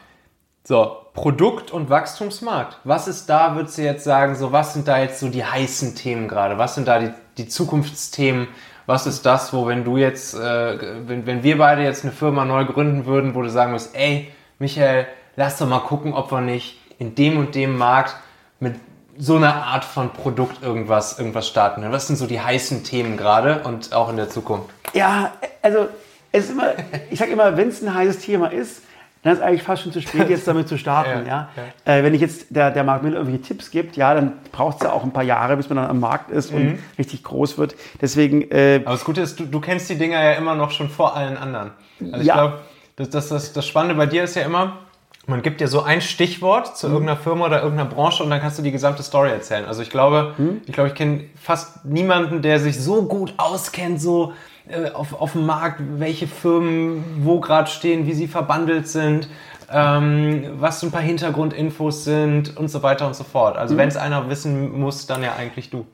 [0.67, 2.79] So, Produkt- und Wachstumsmarkt.
[2.85, 5.95] Was ist da, würdest du jetzt sagen, so was sind da jetzt so die heißen
[5.95, 6.57] Themen gerade?
[6.57, 8.49] Was sind da die, die Zukunftsthemen?
[8.87, 12.47] Was ist das, wo wenn du jetzt, äh, wenn, wenn wir beide jetzt eine Firma
[12.47, 16.41] neu gründen würden, wo du sagen musst, ey, Michael, lass doch mal gucken, ob wir
[16.41, 18.17] nicht in dem und dem Markt
[18.59, 18.77] mit
[19.19, 21.85] so einer Art von Produkt irgendwas, irgendwas starten.
[21.93, 24.71] Was sind so die heißen Themen gerade und auch in der Zukunft?
[24.95, 25.89] Ja, also
[26.33, 26.73] es ist immer,
[27.11, 28.81] ich sage immer, wenn es ein heißes Thema ist,
[29.25, 31.27] dann ist eigentlich fast schon zu spät, jetzt damit zu starten.
[31.27, 31.93] ja, ja.
[31.93, 34.83] Äh, wenn ich jetzt der, der Mark Miller irgendwelche Tipps gibt, ja, dann braucht es
[34.83, 36.59] ja auch ein paar Jahre, bis man dann am Markt ist mhm.
[36.59, 37.75] und richtig groß wird.
[38.01, 38.43] Deswegen.
[38.51, 41.17] Äh, Aber das Gute ist, du, du kennst die Dinger ja immer noch schon vor
[41.17, 41.71] allen anderen.
[42.01, 42.35] Also ich ja.
[42.35, 42.61] glaube,
[42.97, 44.79] das, das, das, das Spannende bei dir ist ja immer,
[45.27, 46.93] man gibt dir so ein Stichwort zu mhm.
[46.93, 49.65] irgendeiner Firma oder irgendeiner Branche und dann kannst du die gesamte Story erzählen.
[49.65, 50.61] Also ich glaube, mhm.
[50.67, 54.35] ich glaube, ich kenne fast niemanden, der sich so gut auskennt, so
[54.69, 59.29] äh, auf, auf dem Markt, welche Firmen wo gerade stehen, wie sie verbandelt sind.
[59.73, 63.57] ähm, was so ein paar Hintergrundinfos sind und so weiter und so fort.
[63.57, 63.79] Also mhm.
[63.79, 65.87] wenn es einer wissen muss, dann ja eigentlich du.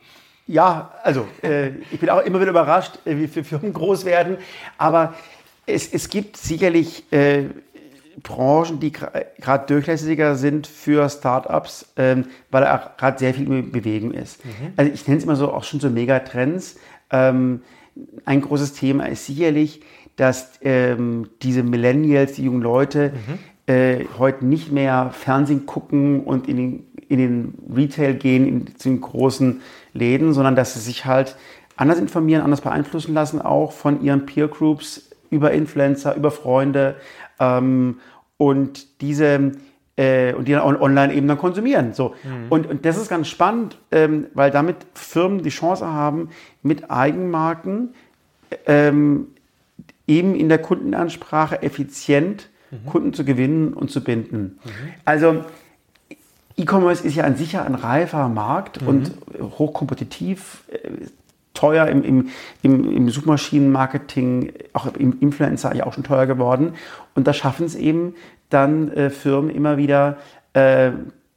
[0.46, 4.38] Ja, also äh, ich bin auch immer wieder überrascht, äh, wie viele Firmen groß werden,
[4.78, 5.14] aber
[5.66, 7.44] es, es gibt sicherlich äh,
[8.22, 14.44] Branchen, die gerade durchlässiger sind für Startups, ähm, weil da gerade sehr viel Bewegung ist.
[14.44, 14.72] Mhm.
[14.76, 16.76] Also ich nenne es immer so auch schon so Megatrends.
[17.10, 17.62] Ähm,
[18.24, 19.80] ein großes Thema ist sicherlich,
[20.16, 23.72] dass ähm, diese Millennials, die jungen Leute, mhm.
[23.72, 28.88] äh, heute nicht mehr Fernsehen gucken und in den, in den Retail gehen, in, zu
[28.88, 29.62] den großen
[29.94, 31.36] Läden, sondern dass sie sich halt
[31.76, 36.96] anders informieren, anders beeinflussen lassen, auch von ihren Peer Groups über Influencer, über Freunde
[37.38, 38.00] ähm,
[38.36, 39.52] und diese
[40.00, 41.92] äh, und die dann online eben dann konsumieren.
[41.92, 42.14] So.
[42.24, 42.46] Mhm.
[42.48, 46.30] Und, und das ist ganz spannend, ähm, weil damit Firmen die Chance haben,
[46.62, 47.90] mit Eigenmarken
[48.66, 49.26] ähm,
[50.06, 52.86] eben in der Kundenansprache effizient mhm.
[52.86, 54.58] Kunden zu gewinnen und zu binden.
[54.64, 54.70] Mhm.
[55.04, 55.44] Also
[56.56, 58.88] E-Commerce ist ja an sich ein reifer Markt mhm.
[58.88, 59.12] und
[59.58, 60.78] hochkompetitiv, äh,
[61.60, 62.28] teuer im, im,
[62.62, 66.74] im, im Suchmaschinenmarketing, auch im Influencer ja auch schon teuer geworden.
[67.14, 68.14] Und da schaffen es eben
[68.48, 70.16] dann äh, Firmen immer wieder,
[70.54, 70.92] äh,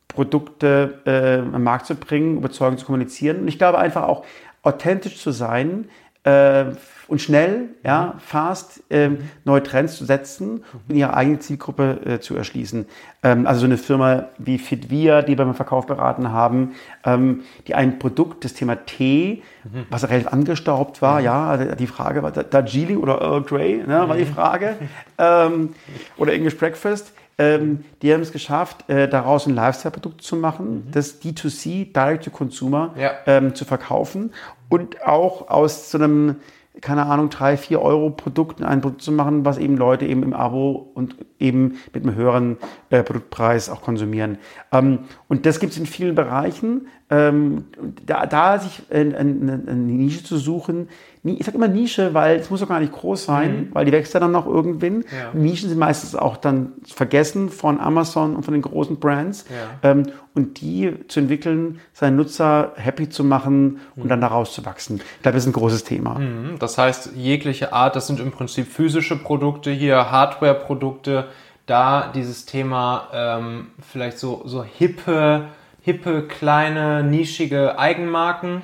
[0.07, 3.41] Produkte äh, am Markt zu bringen, überzeugend zu kommunizieren.
[3.41, 4.23] Und ich glaube einfach auch
[4.61, 5.89] authentisch zu sein,
[6.23, 6.65] äh,
[7.07, 9.09] und schnell, ja, fast äh,
[9.43, 12.85] neue Trends zu setzen und ihre eigene Zielgruppe äh, zu erschließen.
[13.23, 17.75] Ähm, also so eine Firma wie Fitvia, die wir beim Verkauf beraten haben, ähm, die
[17.75, 19.85] ein Produkt, das Thema Tee, mhm.
[19.89, 21.25] was relativ angestaubt war, mhm.
[21.25, 24.33] ja, also die Frage war Darjeeling oder Earl Grey, ne, war die mhm.
[24.33, 24.75] Frage,
[25.17, 25.69] ähm,
[26.17, 27.13] oder English Breakfast.
[27.37, 30.91] Ähm, die haben es geschafft, äh, daraus ein Lifestyle-Produkt zu machen, mhm.
[30.91, 33.11] das D2C, Direct to Consumer, ja.
[33.25, 34.31] ähm, zu verkaufen
[34.69, 36.35] und auch aus so einem
[36.81, 40.33] keine Ahnung, drei, vier Euro Produkten ein Produkt zu machen, was eben Leute eben im
[40.33, 42.57] Abo und eben mit einem höheren
[42.89, 44.37] äh, Produktpreis auch konsumieren.
[44.71, 46.87] Ähm, und das gibt es in vielen Bereichen.
[47.13, 47.65] Ähm,
[48.05, 50.87] da, da sich eine, eine, eine Nische zu suchen,
[51.25, 53.67] ich sage immer Nische, weil es muss doch gar nicht groß sein, mhm.
[53.71, 55.01] weil die wächst ja dann noch irgendwann.
[55.03, 55.31] Ja.
[55.33, 59.45] Nischen sind meistens auch dann vergessen von Amazon und von den großen Brands.
[59.49, 59.91] Ja.
[59.91, 64.09] Ähm, und die zu entwickeln, seinen Nutzer happy zu machen und mhm.
[64.09, 64.97] dann daraus zu wachsen.
[64.97, 66.19] Ich glaube, das ist ein großes Thema.
[66.19, 66.59] Mhm.
[66.59, 71.27] Das heißt, jegliche Art, das sind im Prinzip physische Produkte hier, Hardware-Produkte,
[71.67, 75.45] da dieses Thema ähm, vielleicht so, so hippe,
[75.83, 78.61] hippe, kleine, nischige Eigenmarken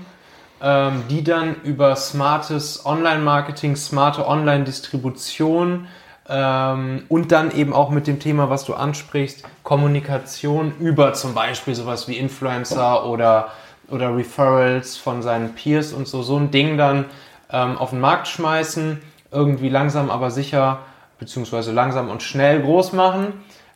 [0.62, 5.88] ähm, die dann über smartes Online-Marketing, smarte Online-Distribution
[6.28, 11.76] ähm, und dann eben auch mit dem Thema, was du ansprichst, Kommunikation über zum Beispiel
[11.76, 13.52] sowas wie Influencer oder,
[13.90, 17.06] oder Referrals von seinen Peers und so, so ein Ding dann
[17.52, 19.02] ähm, auf den Markt schmeißen,
[19.32, 20.80] irgendwie langsam aber sicher,
[21.20, 23.34] beziehungsweise langsam und schnell groß machen.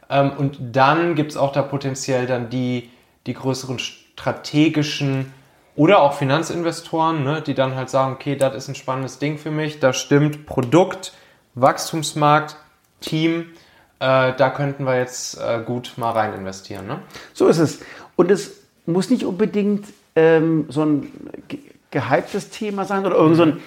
[0.09, 2.89] Ähm, und dann gibt es auch da potenziell dann die,
[3.27, 5.33] die größeren strategischen
[5.75, 9.51] oder auch Finanzinvestoren, ne, die dann halt sagen, okay, das ist ein spannendes Ding für
[9.51, 11.13] mich, das stimmt, Produkt,
[11.55, 12.57] Wachstumsmarkt,
[12.99, 13.51] Team,
[13.99, 16.87] äh, da könnten wir jetzt äh, gut mal rein investieren.
[16.87, 16.99] Ne?
[17.33, 17.79] So ist es.
[18.15, 18.51] Und es
[18.85, 21.11] muss nicht unbedingt ähm, so ein
[21.89, 23.61] gehyptes Thema sein oder irgend so ein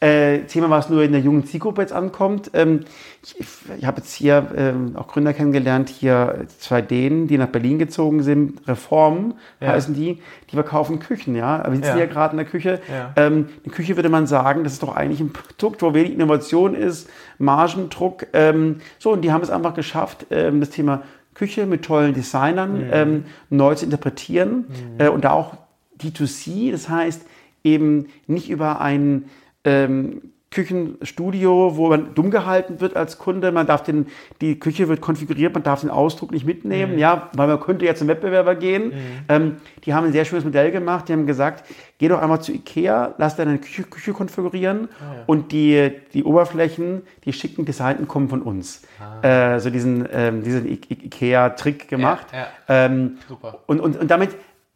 [0.00, 2.50] äh, Thema, was nur in der jungen Zielgruppe jetzt ankommt.
[2.54, 2.80] Ähm,
[3.22, 3.36] ich,
[3.78, 8.22] ich habe jetzt hier ähm, auch Gründer kennengelernt, hier zwei Dänen, die nach Berlin gezogen
[8.22, 9.68] sind, Reformen ja.
[9.68, 11.58] heißen die, die verkaufen Küchen, ja.
[11.58, 12.80] Aber wir sitzen ja, ja gerade in der Küche.
[12.90, 13.12] Ja.
[13.16, 16.74] Ähm, die Küche würde man sagen, das ist doch eigentlich ein Produkt, wo wenig Innovation
[16.74, 18.26] ist, Margendruck.
[18.32, 21.02] Ähm, so, und die haben es einfach geschafft, ähm, das Thema
[21.34, 22.90] Küche mit tollen Designern mhm.
[22.92, 24.98] ähm, neu zu interpretieren mhm.
[24.98, 25.58] äh, und da auch
[26.00, 27.22] D2C, das heißt
[27.64, 29.28] eben nicht über einen
[29.64, 33.52] ähm, Küchenstudio, wo man dumm gehalten wird als Kunde.
[33.52, 34.06] Man darf den,
[34.40, 36.98] die Küche wird konfiguriert, man darf den Ausdruck nicht mitnehmen, mhm.
[36.98, 38.88] ja, weil man könnte ja zum Wettbewerber gehen.
[38.88, 38.94] Mhm.
[39.28, 41.08] Ähm, die haben ein sehr schönes Modell gemacht.
[41.08, 41.64] Die haben gesagt,
[41.98, 45.22] geh doch einmal zu Ikea, lass deine Küche, Küche konfigurieren ah, ja.
[45.26, 48.82] und die, die Oberflächen, die schicken Designten kommen von uns.
[48.98, 49.54] Ah.
[49.54, 52.26] Äh, so diesen, ähm, diesen Ikea-Trick gemacht.
[52.32, 52.86] Ja, ja.
[52.86, 53.60] Ähm, Super.
[53.66, 54.30] Und, und, und damit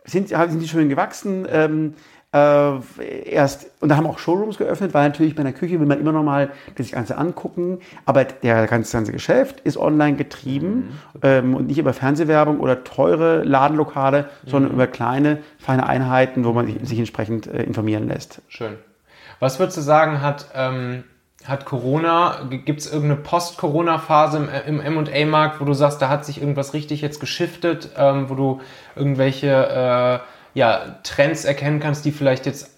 [0.05, 1.49] sind, sind die schön gewachsen.
[1.51, 1.95] Ähm,
[2.35, 6.01] äh, erst, und da haben auch Showrooms geöffnet, weil natürlich bei einer Küche will man
[6.01, 10.75] immer noch mal das Ganze angucken, aber der ganze, ganze Geschäft ist online getrieben
[11.15, 11.21] mhm.
[11.23, 14.51] ähm, und nicht über Fernsehwerbung oder teure Ladenlokale, mhm.
[14.51, 18.43] sondern über kleine, feine Einheiten, wo man sich, sich entsprechend äh, informieren lässt.
[18.49, 18.75] Schön.
[19.39, 21.05] Was würdest du sagen, hat, ähm,
[21.45, 26.41] hat Corona, gibt es irgendeine Post-Corona-Phase im, im M&A-Markt, wo du sagst, da hat sich
[26.41, 28.61] irgendwas richtig jetzt geschiftet, ähm, wo du
[28.97, 30.21] irgendwelche...
[30.21, 32.71] Äh, ja, Trends erkennen kannst, die vielleicht jetzt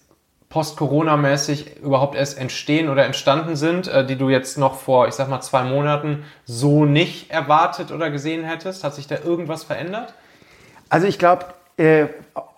[0.49, 5.29] post-Corona-mäßig überhaupt erst entstehen oder entstanden sind, äh, die du jetzt noch vor, ich sag
[5.29, 8.83] mal, zwei Monaten so nicht erwartet oder gesehen hättest?
[8.83, 10.13] Hat sich da irgendwas verändert?
[10.89, 12.07] Also ich glaube, äh,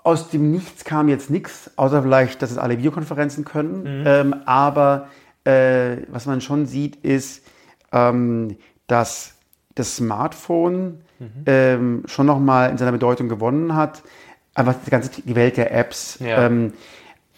[0.03, 4.01] aus dem Nichts kam jetzt nichts, außer vielleicht, dass es alle Videokonferenzen können.
[4.01, 4.03] Mhm.
[4.05, 5.08] Ähm, aber
[5.43, 7.43] äh, was man schon sieht, ist,
[7.91, 9.34] ähm, dass
[9.75, 11.43] das Smartphone mhm.
[11.45, 14.03] ähm, schon nochmal in seiner Bedeutung gewonnen hat.
[14.55, 16.19] Einfach die ganze die Welt der Apps.
[16.19, 16.45] Ja.
[16.45, 16.73] Ähm,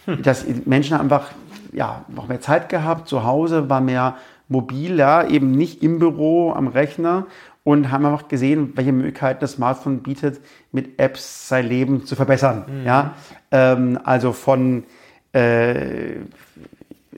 [0.05, 0.21] hm.
[0.23, 1.31] Dass Menschen einfach
[1.71, 4.15] ja, noch mehr Zeit gehabt, zu Hause war mehr
[4.47, 7.27] mobil, ja, eben nicht im Büro am Rechner
[7.63, 12.65] und haben einfach gesehen, welche Möglichkeiten das Smartphone bietet, mit Apps sein Leben zu verbessern.
[12.67, 12.85] Mhm.
[12.85, 13.13] Ja?
[13.51, 14.83] Ähm, also von
[15.33, 16.15] äh,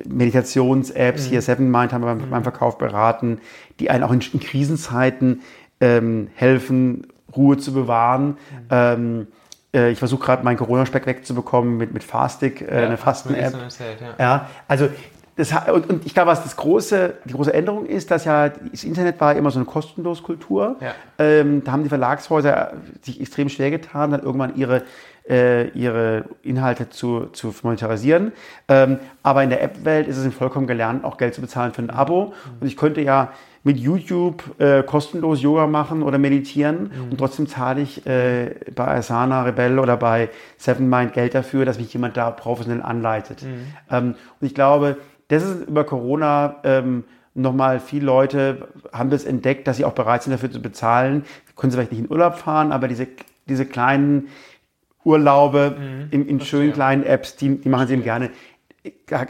[0.06, 1.30] Meditations-Apps, mhm.
[1.30, 2.30] hier Seven Mind haben wir beim, mhm.
[2.30, 3.40] beim, Verkauf beraten,
[3.80, 5.42] die einen auch in, in Krisenzeiten
[5.80, 8.26] ähm, helfen, Ruhe zu bewahren.
[8.28, 8.38] Mhm.
[8.70, 9.28] Ähm,
[9.74, 13.54] äh, ich versuche gerade meinen Corona-Speck wegzubekommen mit, mit Fastic, äh, ja, eine Fasten-App.
[14.02, 14.16] Ja.
[14.20, 14.50] ja.
[14.68, 14.90] also
[15.36, 18.84] das, und, und, ich glaube, was das große, die große Änderung ist, dass ja das
[18.84, 20.76] Internet war immer so eine kostenlose Kultur.
[20.80, 20.94] Ja.
[21.18, 24.84] Ähm, da haben die Verlagshäuser sich extrem schwer getan, dann irgendwann ihre,
[25.28, 28.32] äh, ihre Inhalte zu, zu monetarisieren.
[28.68, 31.90] Ähm, aber in der App-Welt ist es vollkommen gelernt, auch Geld zu bezahlen für ein
[31.90, 32.26] Abo.
[32.26, 32.62] Mhm.
[32.62, 33.32] Und ich könnte ja
[33.64, 37.12] mit YouTube äh, kostenlos Yoga machen oder meditieren mhm.
[37.12, 41.80] und trotzdem zahle ich äh, bei Asana, Rebell oder bei Seven Mind Geld dafür, dass
[41.80, 43.44] mich jemand da professionell anleitet.
[43.44, 43.66] Mhm.
[43.90, 44.98] Ähm, und ich glaube,
[45.30, 50.24] das ist über Corona ähm, nochmal viele Leute haben das entdeckt, dass sie auch bereit
[50.24, 51.24] sind, dafür zu bezahlen.
[51.56, 53.08] Können sie vielleicht nicht in Urlaub fahren, aber diese,
[53.48, 54.28] diese kleinen
[55.04, 58.30] Urlaube mhm, in, in schönen kleinen Apps, die, die machen sie eben gerne.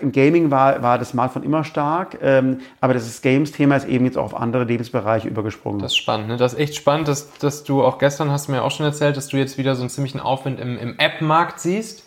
[0.01, 4.17] Im Gaming war, war das Smartphone immer stark, ähm, aber das Games-Thema ist eben jetzt
[4.17, 5.79] auch auf andere Lebensbereiche übergesprungen.
[5.79, 6.37] Das ist spannend, ne?
[6.37, 9.15] Das ist echt spannend, dass, dass du auch gestern hast du mir auch schon erzählt,
[9.15, 12.03] dass du jetzt wieder so einen ziemlichen Aufwind im, im App-Markt siehst.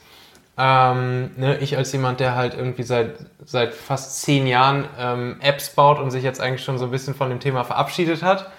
[0.59, 5.71] Ähm, ne, ich als jemand, der halt irgendwie seit, seit fast zehn Jahren ähm, Apps
[5.71, 8.51] baut und sich jetzt eigentlich schon so ein bisschen von dem Thema verabschiedet hat,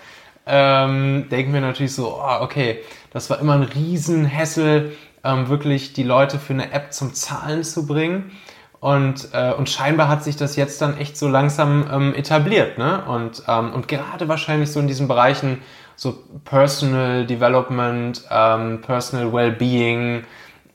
[0.46, 2.80] ähm, denken wir natürlich so, oh, okay,
[3.12, 7.86] das war immer ein Riesenhässel, ähm, wirklich die Leute für eine App zum Zahlen zu
[7.86, 8.32] bringen.
[8.80, 12.78] Und, äh, und scheinbar hat sich das jetzt dann echt so langsam ähm, etabliert.
[12.78, 13.04] Ne?
[13.06, 15.62] Und, ähm, und gerade wahrscheinlich so in diesen Bereichen
[15.96, 20.26] so Personal Development, ähm, Personal Wellbeing,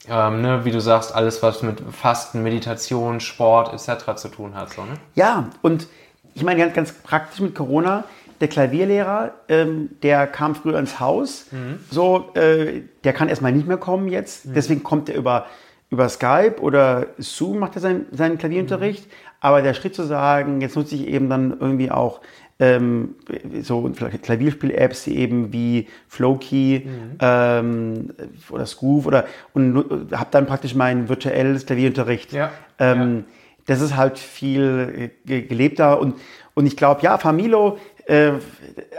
[0.09, 4.17] ähm, ne, wie du sagst, alles, was mit Fasten, Meditation, Sport etc.
[4.17, 4.71] zu tun hat.
[4.73, 4.95] So, ne?
[5.15, 5.87] Ja, und
[6.35, 8.05] ich meine ganz, ganz praktisch mit Corona,
[8.41, 11.79] der Klavierlehrer, ähm, der kam früher ins Haus, mhm.
[11.91, 14.55] so, äh, der kann erstmal nicht mehr kommen jetzt, mhm.
[14.55, 15.47] deswegen kommt er über,
[15.93, 19.13] über Skype oder Zoom, macht er seinen, seinen Klavierunterricht, mhm.
[19.41, 22.23] aber der Schritt zu sagen, jetzt nutze ich eben dann irgendwie auch
[22.59, 23.17] ähm,
[23.61, 23.91] so
[24.23, 27.19] Klavierspiel-Apps eben wie Flowkey mhm.
[27.21, 28.11] ähm,
[28.51, 32.33] oder Scoof oder und habe dann praktisch mein virtuelles Klavierunterricht.
[32.33, 32.53] Ja.
[32.79, 33.23] Ähm, ja.
[33.67, 36.17] Das ist halt viel gelebter und,
[36.55, 38.33] und ich glaube, ja, Familo, äh,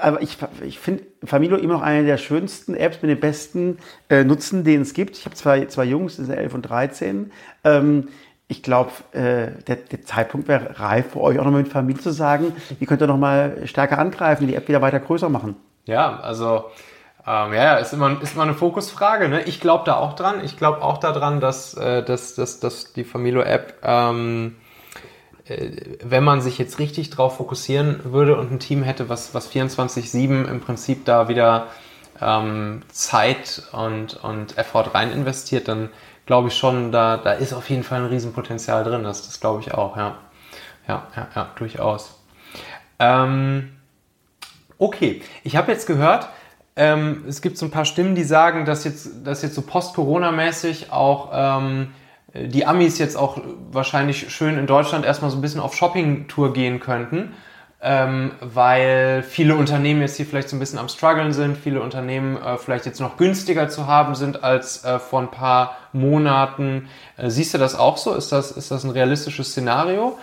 [0.02, 3.78] aber ich, ich finde Familo immer noch eine der schönsten Apps mit den besten
[4.10, 5.18] äh, Nutzen, den es gibt.
[5.18, 7.32] Ich habe zwei, zwei Jungs, die sind 11 und 13.
[7.64, 8.10] Ähm,
[8.48, 12.12] ich glaube, äh, der, der, Zeitpunkt wäre reif für euch auch nochmal mit Familie zu
[12.12, 15.56] sagen, wie könnt ihr nochmal stärker angreifen, die App wieder weiter größer machen.
[15.86, 16.66] Ja, also
[17.26, 19.30] ähm, ja, ist immer, ist immer eine Fokusfrage.
[19.30, 19.44] Ne?
[19.44, 20.44] Ich glaube da auch dran.
[20.44, 24.63] Ich glaube auch daran, dass, äh, dass, dass, dass die Familo-App, ähm, äh,
[25.46, 30.46] wenn man sich jetzt richtig drauf fokussieren würde und ein Team hätte, was, was 24-7
[30.46, 31.68] im Prinzip da wieder
[32.22, 35.90] ähm, Zeit und, und Effort rein investiert, dann
[36.26, 39.04] glaube ich schon, da, da ist auf jeden Fall ein Riesenpotenzial drin.
[39.04, 40.18] Das, das glaube ich auch, ja.
[40.88, 42.20] Ja, ja, ja, durchaus.
[43.00, 43.74] Ähm,
[44.78, 46.28] okay, ich habe jetzt gehört,
[46.76, 50.92] ähm, es gibt so ein paar Stimmen, die sagen, dass jetzt, dass jetzt so post-Corona-mäßig
[50.92, 51.94] auch ähm,
[52.34, 53.40] die Amis jetzt auch
[53.72, 57.34] wahrscheinlich schön in Deutschland erstmal so ein bisschen auf Shopping-Tour gehen könnten
[57.86, 62.38] ähm, weil viele Unternehmen jetzt hier vielleicht so ein bisschen am struggeln sind, viele Unternehmen
[62.38, 66.88] äh, vielleicht jetzt noch günstiger zu haben sind als äh, vor ein paar Monaten.
[67.18, 68.16] Äh, siehst du das auch so?
[68.16, 70.18] Ist das, ist das ein realistisches Szenario?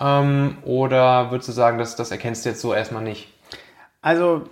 [0.00, 3.32] Ähm, oder würdest du sagen, dass, das erkennst du jetzt so erstmal nicht?
[4.02, 4.42] Also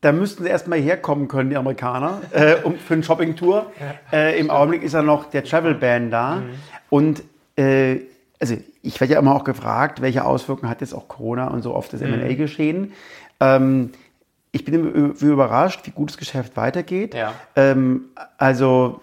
[0.00, 3.72] da müssten sie erstmal herkommen können, die Amerikaner, äh, um, für eine Shopping-Tour.
[4.12, 6.36] Ja, äh, Im Augenblick ist ja noch der Travel Ban da.
[6.36, 6.44] Mhm.
[6.90, 7.22] Und
[7.56, 8.00] äh,
[8.40, 11.74] also ich werde ja immer auch gefragt, welche Auswirkungen hat jetzt auch Corona und so
[11.74, 12.14] auf das mhm.
[12.14, 12.92] M&A-Geschehen.
[13.40, 13.90] Ähm,
[14.52, 17.14] ich bin überrascht, wie gut das Geschäft weitergeht.
[17.14, 17.34] Ja.
[17.54, 18.04] Ähm,
[18.38, 19.00] also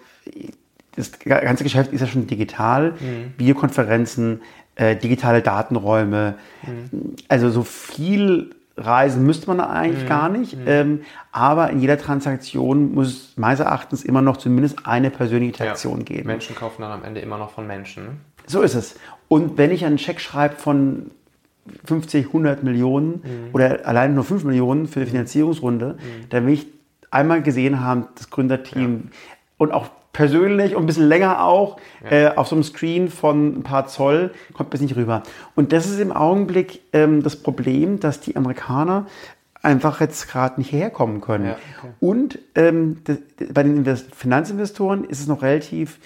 [0.96, 3.34] das ganze Geschäft ist ja schon digital, mhm.
[3.38, 4.42] Videokonferenzen,
[4.76, 6.36] äh, digitale Datenräume.
[6.64, 7.16] Mhm.
[7.28, 10.10] Also so viel reisen müsste man eigentlich mhm.
[10.10, 10.58] gar nicht.
[10.58, 10.64] Mhm.
[10.68, 16.00] Ähm, aber in jeder Transaktion muss es meines Erachtens immer noch zumindest eine persönliche Interaktion
[16.00, 16.06] ja.
[16.06, 16.28] geben.
[16.28, 18.04] Menschen kaufen dann am Ende immer noch von Menschen.
[18.04, 18.12] Ne?
[18.48, 18.96] So ist es.
[19.28, 21.12] Und wenn ich einen Check schreibe von
[21.86, 23.50] 50, 100 Millionen mhm.
[23.54, 26.30] oder allein nur 5 Millionen für die Finanzierungsrunde, mhm.
[26.30, 26.68] dann will ich
[27.12, 29.12] einmal gesehen haben, das Gründerteam ja.
[29.58, 31.76] und auch persönlich und ein bisschen länger auch
[32.10, 32.30] ja.
[32.30, 35.24] äh, auf so einem Screen von ein paar Zoll kommt bis nicht rüber.
[35.56, 39.08] Und das ist im Augenblick ähm, das Problem, dass die Amerikaner
[39.62, 41.48] einfach jetzt gerade nicht herkommen können.
[41.48, 41.94] Ja, okay.
[42.00, 43.18] Und ähm, das,
[43.54, 46.00] bei den Invest Finanzinvestoren ist es noch relativ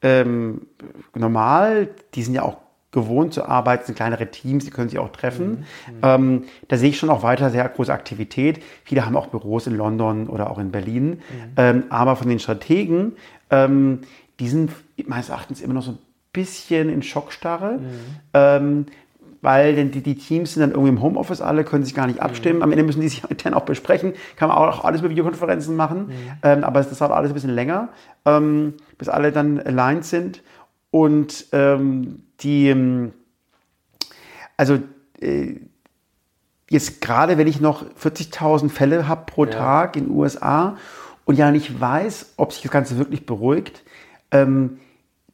[0.00, 0.68] ähm,
[1.12, 1.88] normal.
[2.14, 2.58] Die sind ja auch
[2.96, 5.50] gewohnt zu arbeiten, sind kleinere Teams, die können sich auch treffen.
[5.86, 5.98] Mhm.
[6.02, 8.62] Ähm, da sehe ich schon auch weiter sehr große Aktivität.
[8.84, 11.08] Viele haben auch Büros in London oder auch in Berlin.
[11.08, 11.20] Mhm.
[11.58, 13.12] Ähm, aber von den Strategen,
[13.50, 14.00] ähm,
[14.40, 14.72] die sind
[15.06, 15.98] meines Erachtens immer noch so ein
[16.32, 17.78] bisschen in Schockstarre.
[17.78, 17.90] Mhm.
[18.34, 18.86] Ähm,
[19.42, 22.20] weil denn die, die, Teams sind dann irgendwie im Homeoffice alle, können sich gar nicht
[22.20, 22.58] abstimmen.
[22.58, 22.62] Mhm.
[22.64, 24.14] Am Ende müssen die sich intern auch besprechen.
[24.36, 26.08] Kann man auch alles mit Videokonferenzen machen.
[26.08, 26.12] Mhm.
[26.42, 27.90] Ähm, aber das dauert alles ein bisschen länger,
[28.24, 30.42] ähm, bis alle dann aligned sind.
[30.90, 33.12] Und ähm, die, ähm,
[34.56, 34.78] also
[35.20, 35.60] äh,
[36.68, 39.52] jetzt gerade, wenn ich noch 40.000 Fälle habe pro ja.
[39.52, 40.76] Tag in den USA
[41.26, 43.82] und ja nicht weiß, ob sich das Ganze wirklich beruhigt,
[44.30, 44.78] ähm,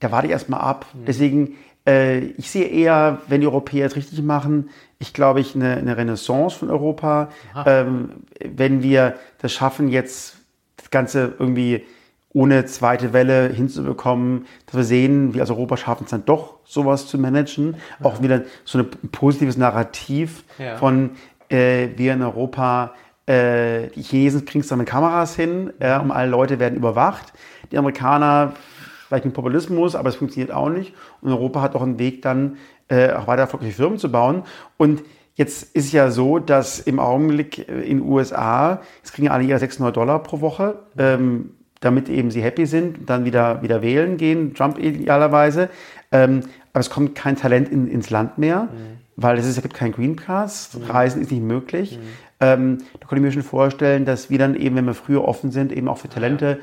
[0.00, 0.86] da warte ich erstmal ab.
[0.92, 1.04] Mhm.
[1.04, 1.54] Deswegen,
[1.86, 5.96] äh, ich sehe eher, wenn die Europäer es richtig machen, ich glaube, ich eine, eine
[5.96, 7.28] Renaissance von Europa.
[7.66, 10.36] Ähm, wenn wir das schaffen, jetzt
[10.76, 11.84] das Ganze irgendwie
[12.32, 17.06] ohne zweite Welle hinzubekommen, dass wir sehen, wir als Europa schaffen es dann doch, sowas
[17.06, 17.76] zu managen.
[18.02, 20.76] Auch wieder so ein positives Narrativ ja.
[20.76, 21.10] von
[21.50, 22.94] äh, wir in Europa,
[23.26, 27.32] äh, die Chinesen kriegen es dann mit Kameras hin, äh, und alle Leute werden überwacht.
[27.70, 28.54] Die Amerikaner
[29.06, 30.94] vielleicht mit Populismus, aber es funktioniert auch nicht.
[31.20, 32.56] Und Europa hat auch einen Weg dann,
[32.88, 34.42] äh, auch weiter erfolgreiche Firmen zu bauen.
[34.76, 35.02] Und
[35.34, 39.58] Jetzt ist es ja so, dass im Augenblick in den USA, es kriegen alle ihre
[39.58, 40.80] 600 Dollar pro Woche.
[40.98, 45.68] Ähm, damit eben sie happy sind, dann wieder, wieder wählen gehen, Trump idealerweise.
[46.12, 46.40] Ähm,
[46.72, 48.98] aber es kommt kein Talent in, ins Land mehr, mhm.
[49.16, 50.90] Weil es, ist, es gibt kein Green Pass, mhm.
[50.90, 51.98] Reisen ist nicht möglich.
[51.98, 52.02] Mhm.
[52.40, 55.52] Ähm, da konnte ich mir schon vorstellen, dass wir dann eben, wenn wir früher offen
[55.52, 56.60] sind, eben auch für Talente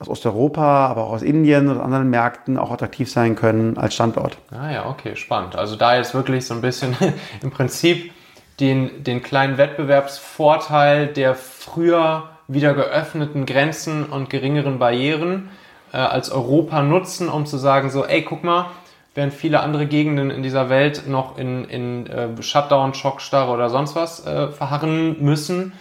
[0.00, 4.38] aus Osteuropa, aber auch aus Indien und anderen Märkten auch attraktiv sein können als Standort.
[4.50, 5.54] Ah ja, okay, spannend.
[5.54, 6.96] Also da jetzt wirklich so ein bisschen
[7.42, 8.12] im Prinzip
[8.58, 15.50] den, den kleinen Wettbewerbsvorteil, der früher wieder geöffneten Grenzen und geringeren Barrieren
[15.92, 18.66] äh, als Europa nutzen, um zu sagen, so, ey, guck mal,
[19.14, 23.94] während viele andere Gegenden in dieser Welt noch in, in äh, Shutdown, Schockstarre oder sonst
[23.94, 25.72] was äh, verharren müssen,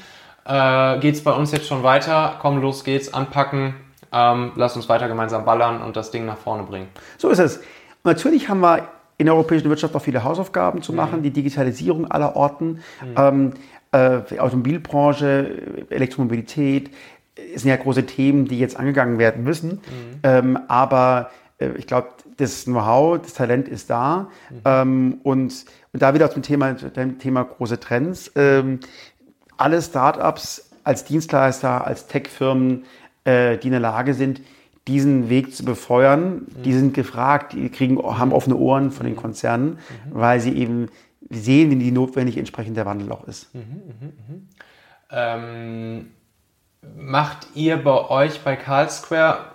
[0.46, 2.36] äh, geht es bei uns jetzt schon weiter.
[2.42, 3.76] Komm, los geht's, anpacken,
[4.12, 6.88] ähm, lass uns weiter gemeinsam ballern und das Ding nach vorne bringen.
[7.18, 7.58] So ist es.
[7.58, 11.24] Und natürlich haben wir in der europäischen Wirtschaft auch viele Hausaufgaben zu machen, mhm.
[11.24, 12.82] die Digitalisierung aller Orten.
[13.02, 13.16] Mhm.
[13.16, 13.54] Ähm,
[13.92, 16.90] äh, Automobilbranche, Elektromobilität,
[17.56, 19.70] sind ja große Themen, die jetzt angegangen werden müssen.
[19.72, 20.20] Mhm.
[20.24, 24.30] Ähm, aber ich glaube, das Know-how, das Talent ist da.
[24.50, 24.62] Mhm.
[24.66, 28.32] Ähm, und, und da wieder zum Thema, dem Thema große Trends.
[28.36, 28.80] Ähm,
[29.58, 32.86] alle Startups als Dienstleister, als Tech-Firmen,
[33.24, 34.42] äh, die in der Lage sind,
[34.88, 36.64] diesen Weg zu befeuern, mhm.
[36.64, 39.78] die sind gefragt, die kriegen, haben offene Ohren von den Konzernen, mhm.
[40.10, 40.90] weil sie eben
[41.30, 43.54] sehen, wie notwendig entsprechend der Wandel auch ist.
[43.56, 44.42] Mhm, mh, mh.
[45.16, 46.12] Ähm,
[46.98, 49.53] macht ihr bei euch bei Carl Square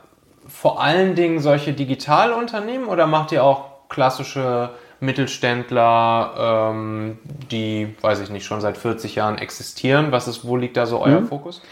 [0.48, 7.18] vor allen Dingen solche Digitalunternehmen oder macht ihr auch klassische Mittelständler, ähm,
[7.50, 10.10] die, weiß ich nicht, schon seit 40 Jahren existieren?
[10.10, 11.28] Was ist, wo liegt da so euer mhm.
[11.28, 11.62] Fokus?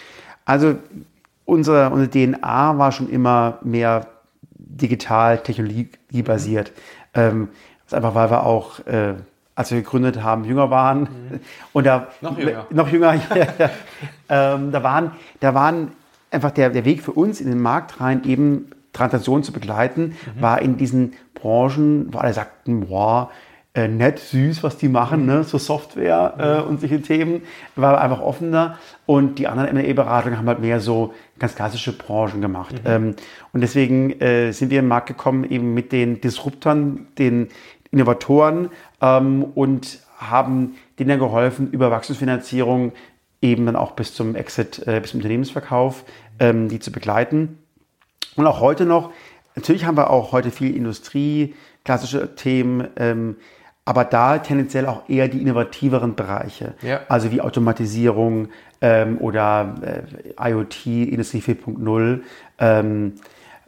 [0.44, 0.76] Also
[1.44, 4.06] unsere, unsere DNA war schon immer mehr
[4.54, 6.72] digital, technologiebasiert.
[7.14, 7.20] Mhm.
[7.20, 7.48] Ähm,
[7.90, 9.14] einfach weil wir auch äh,
[9.56, 11.00] als wir gegründet haben, jünger waren.
[11.00, 11.40] Mhm.
[11.72, 12.66] Und da, noch jünger.
[12.70, 13.14] Noch jünger.
[14.28, 15.92] Ähm, da, waren, da waren
[16.30, 20.42] einfach der, der Weg für uns in den Markt rein, eben Transaktionen zu begleiten, mhm.
[20.42, 23.30] war in diesen Branchen, wo alle sagten, boah,
[23.74, 25.26] äh, nett, süß, was die machen, mhm.
[25.26, 25.44] ne?
[25.44, 27.42] so Software äh, und solche Themen,
[27.76, 28.78] war einfach offener.
[29.04, 32.72] Und die anderen M&A-Beratungen haben halt mehr so ganz klassische Branchen gemacht.
[32.72, 32.90] Mhm.
[32.90, 33.14] Ähm,
[33.52, 37.48] und deswegen äh, sind wir in den Markt gekommen, eben mit den Disruptern, den
[37.90, 38.70] Innovatoren
[39.02, 42.92] ähm, und haben denen geholfen, über Wachstumsfinanzierung
[43.46, 46.04] eben dann auch bis zum Exit, äh, bis zum Unternehmensverkauf,
[46.38, 47.58] ähm, die zu begleiten.
[48.36, 49.10] Und auch heute noch,
[49.54, 53.36] natürlich haben wir auch heute viel Industrie, klassische Themen, ähm,
[53.84, 57.00] aber da tendenziell auch eher die innovativeren Bereiche, ja.
[57.08, 58.48] also wie Automatisierung
[58.80, 59.74] ähm, oder
[60.38, 62.20] äh, IoT, Industrie 4.0.
[62.58, 63.12] Ähm,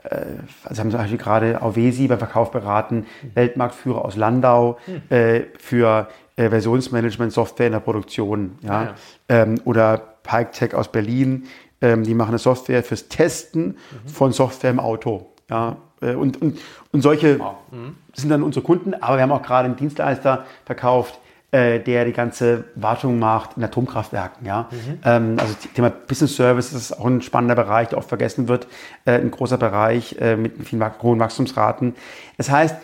[0.02, 0.16] äh,
[0.64, 3.30] also haben zum Beispiel gerade Auvesi beim Verkauf beraten, mhm.
[3.34, 5.16] Weltmarktführer aus Landau mhm.
[5.16, 6.08] äh, für
[6.38, 8.58] äh, Versionsmanagement-Software in der Produktion.
[8.62, 8.82] Ja?
[8.82, 8.94] ja.
[9.28, 11.44] Ähm, oder PikeTech aus Berlin,
[11.80, 14.08] ähm, die machen eine Software fürs Testen mhm.
[14.08, 15.32] von Software im Auto.
[15.50, 15.76] Ja?
[16.00, 16.58] äh, und, und,
[16.92, 17.56] und solche wow.
[17.70, 17.96] mhm.
[18.14, 21.18] sind dann unsere Kunden, aber wir haben auch gerade einen Dienstleister verkauft,
[21.50, 24.46] äh, der die ganze Wartung macht in Atomkraftwerken.
[24.46, 24.68] Ja?
[24.70, 24.98] Mhm.
[25.04, 28.66] Ähm, also Thema Business Services ist auch ein spannender Bereich, der oft vergessen wird,
[29.04, 31.94] äh, ein großer Bereich äh, mit vielen hohen Wachstumsraten.
[32.36, 32.76] Das heißt,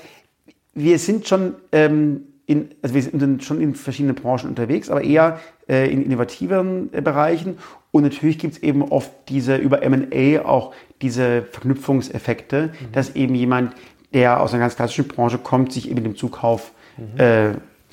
[0.73, 5.41] wir sind schon ähm, in, also wir sind schon in verschiedenen Branchen unterwegs, aber eher
[5.69, 7.59] äh, in innovativeren äh, Bereichen.
[7.91, 12.93] Und natürlich gibt es eben oft diese über M&A auch diese Verknüpfungseffekte, mhm.
[12.93, 13.75] dass eben jemand,
[14.13, 17.21] der aus einer ganz klassischen Branche kommt, sich eben dem Zukauf mhm.
[17.21, 17.53] äh,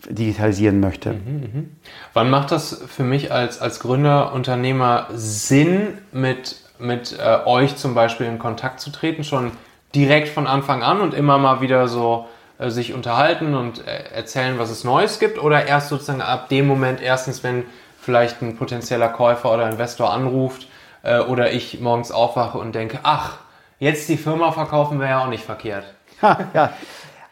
[0.10, 1.14] digitalisieren möchte.
[1.14, 1.64] Mhm, mh.
[2.14, 7.94] Wann macht das für mich als, als Gründer, Unternehmer Sinn, mit, mit äh, euch zum
[7.94, 9.24] Beispiel in Kontakt zu treten?
[9.24, 9.52] Schon
[9.94, 12.26] direkt von Anfang an und immer mal wieder so
[12.70, 15.42] sich unterhalten und äh, erzählen, was es Neues gibt?
[15.42, 17.64] Oder erst sozusagen ab dem Moment, erstens, wenn
[18.00, 20.68] vielleicht ein potenzieller Käufer oder Investor anruft
[21.04, 23.40] äh, oder ich morgens aufwache und denke, ach,
[23.80, 25.86] jetzt die Firma verkaufen wäre ja auch nicht verkehrt.
[26.22, 26.74] ja,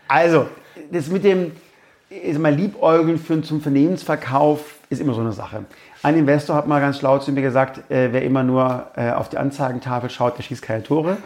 [0.08, 0.48] also
[0.92, 1.52] das mit dem
[2.10, 5.66] ist mal Liebäugeln für, zum Vernehmensverkauf ist immer so eine Sache.
[6.02, 9.30] Ein Investor hat mal ganz schlau zu mir gesagt, äh, wer immer nur äh, auf
[9.30, 11.18] die Anzeigentafel schaut, der schießt keine Tore.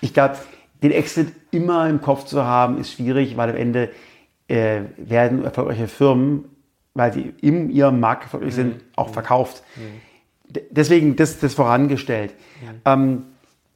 [0.00, 0.36] Ich glaube,
[0.82, 3.90] den Exit immer im Kopf zu haben, ist schwierig, weil am Ende
[4.48, 6.44] äh, werden erfolgreiche Firmen,
[6.94, 8.80] weil sie in ihrem Markt erfolgreich sind, mhm.
[8.96, 9.62] auch verkauft.
[9.76, 10.60] Mhm.
[10.70, 12.34] Deswegen das, das vorangestellt.
[12.60, 12.80] Mhm.
[12.84, 13.22] Ähm,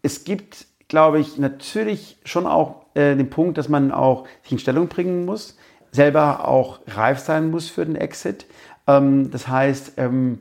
[0.03, 4.59] es gibt, glaube ich, natürlich schon auch äh, den Punkt, dass man auch sich in
[4.59, 5.57] Stellung bringen muss
[5.95, 8.47] selber auch reif sein muss für den Exit.
[8.87, 10.41] Ähm, das heißt, ähm,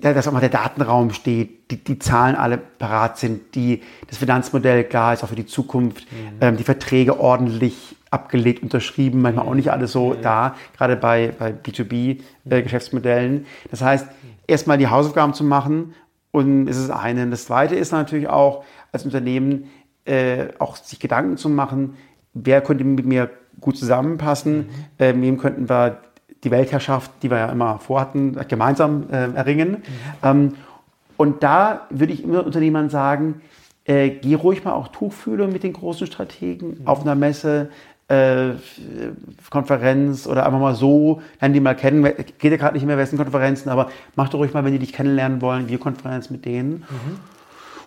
[0.00, 4.84] dass auch mal der Datenraum steht, die, die Zahlen alle parat sind, die, das Finanzmodell
[4.84, 6.38] klar ist, auch für die Zukunft, mhm.
[6.40, 10.22] ähm, die Verträge ordentlich abgelegt, unterschrieben, manchmal auch nicht alles so mhm.
[10.22, 13.42] da, gerade bei, bei B2B-Geschäftsmodellen.
[13.42, 14.06] Äh, das heißt,
[14.46, 15.94] erstmal die Hausaufgaben zu machen
[16.30, 17.26] und ist es eine.
[17.28, 19.70] Das zweite ist natürlich auch, als Unternehmen
[20.04, 21.96] äh, auch sich Gedanken zu machen,
[22.32, 23.30] wer könnte mit mir
[23.60, 24.58] gut zusammenpassen.
[24.58, 24.68] Mhm.
[24.98, 25.98] Ähm, wem könnten wir
[26.46, 29.70] die Weltherrschaft, die wir ja immer vorhatten, gemeinsam äh, erringen.
[29.70, 29.82] Mhm.
[30.22, 30.54] Ähm,
[31.16, 33.40] und da würde ich immer Unternehmern sagen,
[33.84, 36.86] äh, geh ruhig mal auch Tuchfühlung mit den großen Strategen mhm.
[36.86, 37.70] auf einer Messe,
[38.08, 38.50] äh,
[39.50, 42.04] Konferenz oder einfach mal so, lernen die mal kennen.
[42.38, 44.78] Geht ja gerade nicht mehr, wer sind Konferenzen, aber mach doch ruhig mal, wenn die
[44.78, 46.84] dich kennenlernen wollen, wir Konferenz mit denen.
[46.88, 47.18] Mhm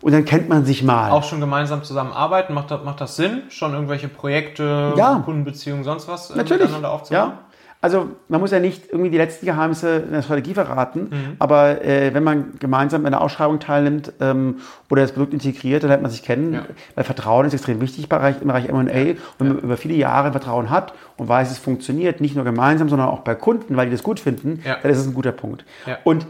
[0.01, 1.11] und dann kennt man sich mal.
[1.11, 3.43] Auch schon gemeinsam zusammenarbeiten, macht das, macht das Sinn?
[3.49, 5.21] Schon irgendwelche Projekte, ja.
[5.25, 6.63] Kundenbeziehungen, sonst was äh, Natürlich.
[6.63, 7.31] miteinander aufzubauen?
[7.31, 7.39] Ja.
[7.81, 11.35] Also man muss ja nicht irgendwie die letzten Geheimnisse in der Strategie verraten, mhm.
[11.39, 14.57] aber äh, wenn man gemeinsam an einer Ausschreibung teilnimmt ähm,
[14.89, 16.65] oder das Produkt integriert, dann lernt man sich kennen, ja.
[16.95, 18.81] weil Vertrauen ist extrem wichtig im Bereich, im Bereich M&A.
[18.81, 22.89] Und wenn man über viele Jahre Vertrauen hat und weiß, es funktioniert, nicht nur gemeinsam,
[22.89, 24.77] sondern auch bei Kunden, weil die das gut finden, ja.
[24.81, 25.63] dann ist es ein guter Punkt.
[26.03, 26.27] Und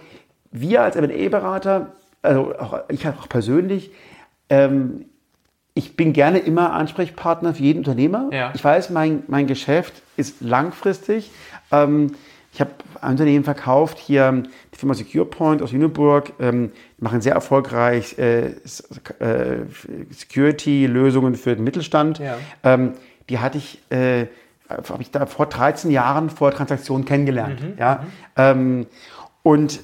[0.52, 3.92] wir als M&A-Berater also auch, ich auch persönlich,
[4.50, 5.06] ähm,
[5.80, 8.28] ich bin gerne immer Ansprechpartner für jeden Unternehmer.
[8.34, 8.52] Ja.
[8.54, 11.32] Ich weiß, mein, mein Geschäft ist langfristig.
[11.72, 12.12] Ähm,
[12.52, 18.18] ich habe ein Unternehmen verkauft, hier die Firma SecurePoint aus Lüneburg, ähm, machen sehr erfolgreich
[18.18, 18.56] äh, äh,
[20.10, 22.20] Security-Lösungen für den Mittelstand.
[22.20, 22.38] Ja.
[22.64, 22.96] Ähm,
[23.30, 24.26] die hatte ich, äh,
[24.68, 27.62] habe ich da vor 13 Jahren vor Transaktionen kennengelernt.
[27.62, 27.74] Mhm.
[27.80, 28.04] Ja?
[28.04, 28.08] Mhm.
[28.36, 28.88] Ähm,
[29.44, 29.80] und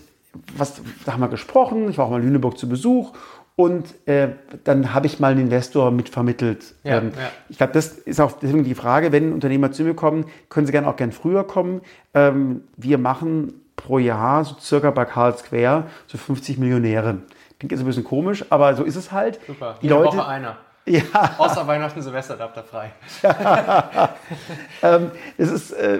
[0.58, 3.14] was, da haben wir gesprochen, ich war auch mal in Lüneburg zu Besuch
[3.56, 4.30] und äh,
[4.66, 6.76] dann habe ich mal einen Investor mitvermittelt.
[6.84, 7.30] Ja, ähm, ja.
[7.47, 10.74] Ich glaube, das ist auch deswegen die Frage, wenn Unternehmer zu mir kommen, können sie
[10.74, 11.82] gerne auch gern früher kommen.
[12.14, 17.20] Ähm, wir machen pro Jahr so circa bei Karl Square so 50 Millionäre.
[17.58, 19.39] Klingt jetzt ein bisschen komisch, aber so ist es halt.
[19.47, 19.76] Super.
[19.82, 20.58] Die Jede Leute, Woche einer.
[20.86, 21.01] Ja.
[21.38, 22.91] Außer Weihnachten, Silvester da frei.
[23.24, 24.16] Ja.
[24.84, 25.99] ähm, es, ist, äh,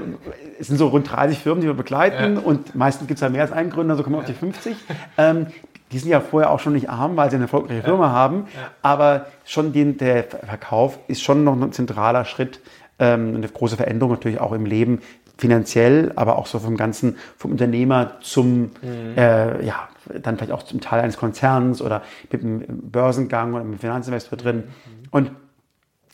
[0.60, 2.42] es sind so rund 30 Firmen, die wir begleiten ja.
[2.42, 4.76] und meistens gibt es ja mehr als einen Gründer, so kommen wir auf die 50.
[5.18, 5.48] Ähm,
[5.92, 8.48] die sind ja vorher auch schon nicht arm, weil sie eine erfolgreiche Firma haben,
[8.82, 12.60] aber schon den, der Verkauf ist schon noch ein zentraler Schritt,
[13.00, 15.02] ähm, eine große Veränderung natürlich auch im Leben,
[15.38, 19.18] finanziell, aber auch so vom ganzen, vom Unternehmer zum, mhm.
[19.18, 19.90] äh, ja,
[20.22, 24.38] dann vielleicht auch zum Teil eines Konzerns oder mit einem Börsengang oder mit einem Finanzinvestor
[24.38, 24.58] drin.
[24.58, 25.08] Mhm.
[25.12, 25.32] Und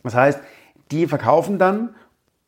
[0.03, 0.39] das heißt,
[0.91, 1.89] die verkaufen dann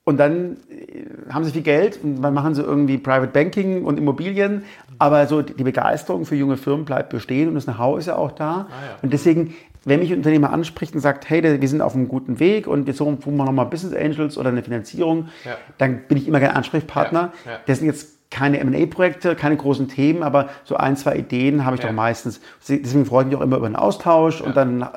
[0.06, 3.97] und dann äh, haben sie viel Geld und dann machen sie irgendwie Private Banking und
[3.97, 4.64] Immobilien.
[4.99, 8.32] Aber so die Begeisterung für junge Firmen bleibt bestehen und das Know-how ist ja auch
[8.32, 8.51] da.
[8.51, 8.97] Ah, ja.
[9.01, 12.39] Und deswegen, wenn mich ein Unternehmer anspricht und sagt, hey, wir sind auf einem guten
[12.39, 15.58] Weg und jetzt suchen wir nochmal Business Angels oder eine Finanzierung, ja.
[15.78, 17.34] dann bin ich immer gerne Ansprechpartner.
[17.45, 17.60] Ja.
[17.66, 21.82] Das sind jetzt keine M&A-Projekte, keine großen Themen, aber so ein, zwei Ideen habe ich
[21.82, 22.41] doch meistens.
[22.68, 24.88] Deswegen freue ich mich auch immer über einen Austausch und dann,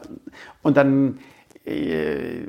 [0.62, 1.18] und dann
[1.66, 2.46] äh,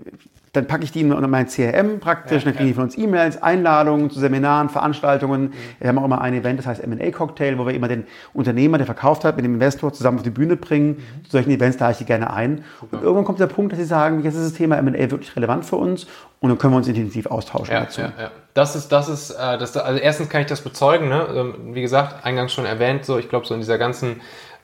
[0.58, 3.42] dann packe ich die in mein CRM praktisch, ja, dann kriegen die von uns E-Mails,
[3.42, 5.44] Einladungen zu Seminaren, Veranstaltungen.
[5.44, 5.54] Mhm.
[5.80, 8.78] Wir haben auch immer ein Event, das heißt M&A Cocktail, wo wir immer den Unternehmer,
[8.78, 10.90] der verkauft hat, mit dem Investor zusammen auf die Bühne bringen.
[10.90, 11.26] Mhm.
[11.26, 12.64] Zu solchen Events lade ich die gerne ein.
[12.80, 12.98] Super.
[12.98, 15.64] Und irgendwann kommt der Punkt, dass sie sagen, jetzt ist das Thema M&A wirklich relevant
[15.64, 16.08] für uns
[16.40, 18.02] und dann können wir uns intensiv austauschen ja, dazu.
[18.02, 18.32] Ja, ja.
[18.54, 21.28] Das ist, das ist, äh, das, also erstens kann ich das bezeugen, ne?
[21.36, 24.22] Ähm, wie gesagt, eingangs schon erwähnt, so ich glaube so in dieser ganzen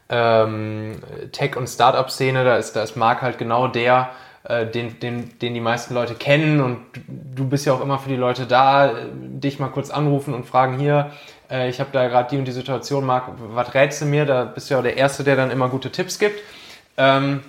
[0.09, 0.95] ähm,
[1.31, 4.09] Tech- und Startup-Szene, da ist, da ist Marc halt genau der,
[4.43, 8.09] äh, den, den, den die meisten Leute kennen und du bist ja auch immer für
[8.09, 11.11] die Leute da, dich mal kurz anrufen und fragen, hier,
[11.49, 14.25] äh, ich habe da gerade die und die Situation, Marc, was rätst du mir?
[14.25, 16.41] Da bist du ja der Erste, der dann immer gute Tipps gibt.
[16.97, 17.41] Ähm,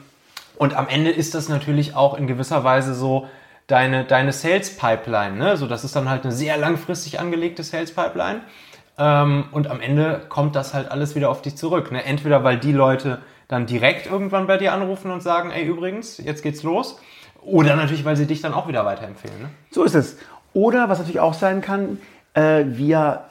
[0.57, 3.29] und am Ende ist das natürlich auch in gewisser Weise so
[3.67, 5.37] deine, deine Sales Pipeline.
[5.37, 5.57] Ne?
[5.57, 8.43] So, das ist dann halt eine sehr langfristig angelegte Sales Pipeline.
[8.99, 11.91] Ähm, und am Ende kommt das halt alles wieder auf dich zurück.
[11.91, 12.05] Ne?
[12.05, 13.19] Entweder weil die Leute
[13.49, 16.99] dann direkt irgendwann bei dir anrufen und sagen, ey übrigens, jetzt geht's los.
[17.43, 19.39] Oder natürlich, weil sie dich dann auch wieder weiterempfehlen.
[19.39, 19.49] Ne?
[19.71, 20.17] So ist es.
[20.55, 21.99] Oder was natürlich auch sein kann,
[22.35, 23.25] äh, wir,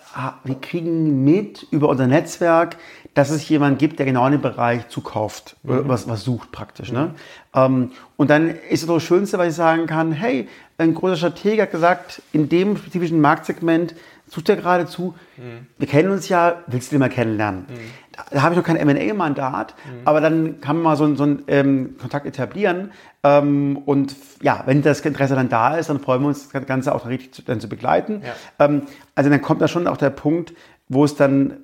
[0.43, 2.78] wir kriegen mit über unser Netzwerk,
[3.14, 5.88] dass es jemanden gibt, der genau in dem Bereich zukauft, mhm.
[5.88, 6.91] was, was sucht praktisch.
[6.91, 6.97] Mhm.
[6.97, 7.16] Ne?
[7.55, 10.47] Ähm, und dann ist es das Schönste, was ich sagen kann, hey,
[10.78, 13.93] ein großer Stratege hat gesagt, in dem spezifischen Marktsegment
[14.28, 15.68] sucht er geradezu, mhm.
[15.78, 17.66] wir kennen uns ja, willst du den mal kennenlernen?
[18.14, 18.36] Mhm.
[18.36, 20.01] Da, habe ich noch kein M&A-Mandat, mhm.
[20.05, 22.91] aber dann kann man mal so, so einen ähm, Kontakt etablieren
[23.24, 26.93] ähm, und ja, wenn das Interesse dann da ist, dann freuen wir uns, das Ganze
[26.93, 28.22] auch richtig zu, dann zu begleiten.
[28.24, 28.66] Ja.
[28.66, 28.84] Ähm,
[29.16, 30.53] also dann kommt da schon auch der Punkt,
[30.89, 31.57] wo es dann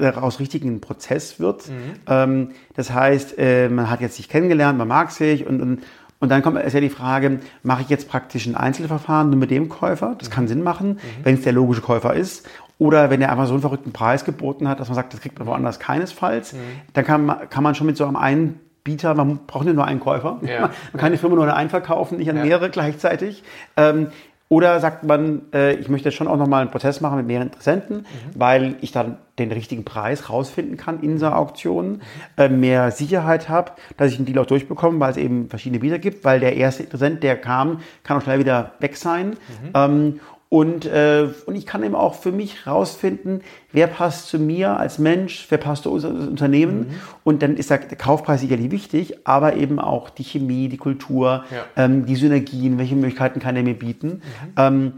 [0.00, 1.68] daraus richtig ein Prozess wird.
[1.68, 1.72] Mhm.
[2.08, 5.82] Ähm, das heißt, äh, man hat jetzt sich kennengelernt, man mag sich und, und
[6.20, 9.50] und dann kommt ist ja die Frage, mache ich jetzt praktisch ein Einzelverfahren nur mit
[9.50, 10.14] dem Käufer?
[10.18, 10.98] Das kann Sinn machen, mhm.
[11.22, 12.48] wenn es der logische Käufer ist.
[12.78, 15.38] Oder wenn er einfach so einen verrückten Preis geboten hat, dass man sagt, das kriegt
[15.38, 16.54] man woanders keinesfalls.
[16.54, 16.58] Mhm.
[16.92, 19.86] Dann kann man, kann man schon mit so einem einen Bieter, man braucht nicht nur
[19.86, 20.40] einen Käufer.
[20.42, 20.60] Ja.
[20.92, 22.44] Man kann die Firma nur an einen verkaufen, nicht an ja.
[22.44, 23.42] mehrere gleichzeitig.
[23.78, 24.08] Ähm,
[24.50, 28.00] oder sagt man, äh, ich möchte schon auch nochmal einen Prozess machen mit mehreren Interessenten,
[28.00, 28.04] mhm.
[28.34, 32.02] weil ich dann den richtigen Preis rausfinden kann in dieser Auktion,
[32.36, 35.98] äh, mehr Sicherheit habe, dass ich einen Deal auch durchbekomme, weil es eben verschiedene Bieter
[35.98, 39.30] gibt, weil der erste Interessent, der kam, kann auch schnell wieder weg sein.
[39.30, 39.70] Mhm.
[39.74, 40.20] Ähm,
[40.54, 43.40] und, äh, und ich kann eben auch für mich rausfinden,
[43.72, 46.78] wer passt zu mir als Mensch, wer passt zu unserem Unternehmen.
[46.78, 46.94] Mhm.
[47.24, 51.44] Und dann ist der, der, Kaufpreis sicherlich wichtig, aber eben auch die Chemie, die Kultur,
[51.50, 51.64] ja.
[51.74, 54.08] ähm, die Synergien, welche Möglichkeiten kann er mir bieten.
[54.08, 54.52] Mhm.
[54.56, 54.92] Ähm,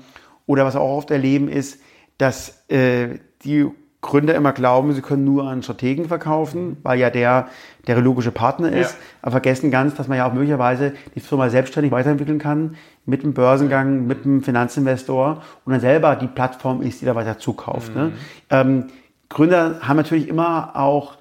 [0.44, 1.80] oder was wir auch oft erleben ist,
[2.18, 3.64] dass äh, die
[4.06, 6.76] Gründer immer glauben, sie können nur an Strategen verkaufen, mhm.
[6.82, 7.48] weil ja der
[7.86, 8.98] der logische Partner ist, ja.
[9.22, 13.32] aber vergessen ganz, dass man ja auch möglicherweise die Firma selbstständig weiterentwickeln kann, mit dem
[13.32, 17.94] Börsengang, mit dem Finanzinvestor und dann selber die Plattform ist, die da weiter zukauft.
[17.94, 18.04] Ne?
[18.04, 18.08] Mhm.
[18.08, 18.14] Ne?
[18.50, 18.84] Ähm,
[19.28, 21.16] Gründer haben natürlich immer auch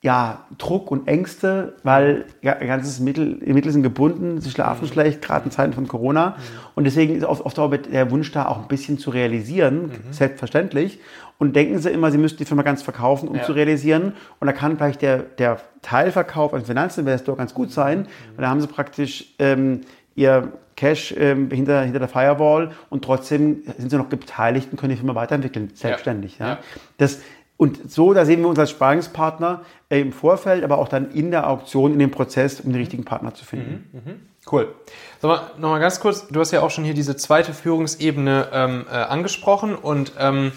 [0.00, 4.92] ja, Druck und Ängste, weil ja, ganzes Mittel, die Mittel sind gebunden, sie schlafen mhm.
[4.92, 6.30] schlecht, gerade in Zeiten von Corona.
[6.30, 6.34] Mhm.
[6.76, 10.12] Und deswegen ist oft, oft auch der Wunsch da, auch ein bisschen zu realisieren, mhm.
[10.12, 11.00] selbstverständlich.
[11.38, 13.42] Und denken sie immer, sie müssten die Firma ganz verkaufen, um ja.
[13.42, 14.12] zu realisieren.
[14.38, 18.06] Und da kann vielleicht der, der Teilverkauf als Finanzinvestor ganz gut sein, mhm.
[18.36, 19.80] weil da haben sie praktisch ähm,
[20.14, 24.90] ihr Cash ähm, hinter, hinter der Firewall und trotzdem sind sie noch beteiligt und können
[24.90, 26.38] die Firma weiterentwickeln, selbstständig.
[26.38, 26.46] Ja.
[26.46, 26.58] ja.
[26.98, 27.18] Das,
[27.58, 31.32] und so, da sehen wir uns als Sparingspartner äh, im Vorfeld, aber auch dann in
[31.32, 33.90] der Auktion, in dem Prozess, um den richtigen Partner zu finden.
[33.92, 34.18] Mhm, mh.
[34.50, 34.74] Cool.
[35.20, 38.86] Sag mal, nochmal ganz kurz, du hast ja auch schon hier diese zweite Führungsebene ähm,
[38.88, 40.52] äh, angesprochen und ähm,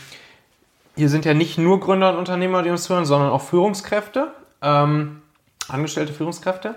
[0.96, 4.28] hier sind ja nicht nur Gründer und Unternehmer, die uns hören, sondern auch Führungskräfte,
[4.62, 5.22] ähm,
[5.68, 6.76] angestellte Führungskräfte.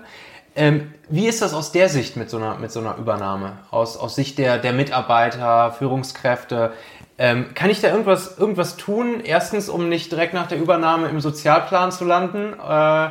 [0.55, 3.57] Ähm, wie ist das aus der Sicht mit so einer, mit so einer Übernahme?
[3.69, 6.73] Aus, aus Sicht der, der Mitarbeiter, Führungskräfte?
[7.17, 9.21] Ähm, kann ich da irgendwas, irgendwas tun?
[9.23, 13.09] Erstens, um nicht direkt nach der Übernahme im Sozialplan zu landen äh,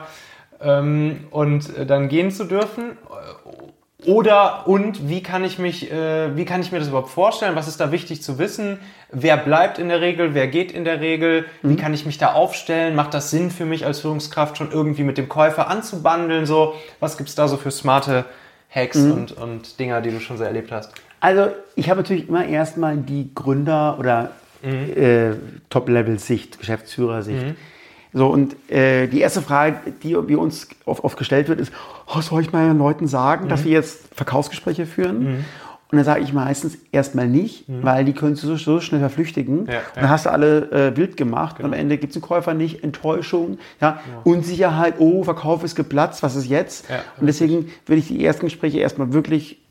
[0.60, 2.98] ähm, und dann gehen zu dürfen?
[4.06, 7.56] Oder und wie kann ich mich, äh, wie kann ich mir das überhaupt vorstellen?
[7.56, 8.78] Was ist da wichtig zu wissen?
[9.10, 10.34] Wer bleibt in der Regel?
[10.34, 11.46] Wer geht in der Regel?
[11.62, 11.70] Mhm.
[11.70, 12.94] Wie kann ich mich da aufstellen?
[12.94, 16.44] Macht das Sinn für mich als Führungskraft schon irgendwie mit dem Käufer anzubandeln?
[16.44, 18.26] So, was gibt's da so für smarte
[18.68, 19.12] Hacks mhm.
[19.12, 20.92] und, und Dinger, die du schon so erlebt hast?
[21.24, 25.02] Also ich habe natürlich immer erstmal die Gründer oder mhm.
[25.02, 25.30] äh,
[25.70, 27.46] Top-Level-Sicht, Geschäftsführersicht.
[27.46, 27.56] Mhm.
[28.12, 31.72] So, und äh, die erste Frage, die, die uns oft, oft gestellt wird, ist,
[32.14, 33.48] oh, soll ich meinen Leuten sagen, mhm.
[33.48, 35.20] dass wir jetzt Verkaufsgespräche führen?
[35.20, 35.44] Mhm.
[35.90, 37.82] Und dann sage ich meistens erstmal nicht, mhm.
[37.82, 39.64] weil die können so, so schnell verflüchtigen.
[39.64, 39.80] Ja, ja.
[39.94, 41.56] Dann hast du alle äh, wild gemacht.
[41.56, 41.68] Genau.
[41.68, 46.22] Und am Ende gibt es einen Käufer nicht, Enttäuschung, ja, Unsicherheit, oh, Verkauf ist geplatzt,
[46.22, 46.84] was ist jetzt?
[47.18, 49.63] und deswegen würde ich die ersten Gespräche erstmal wirklich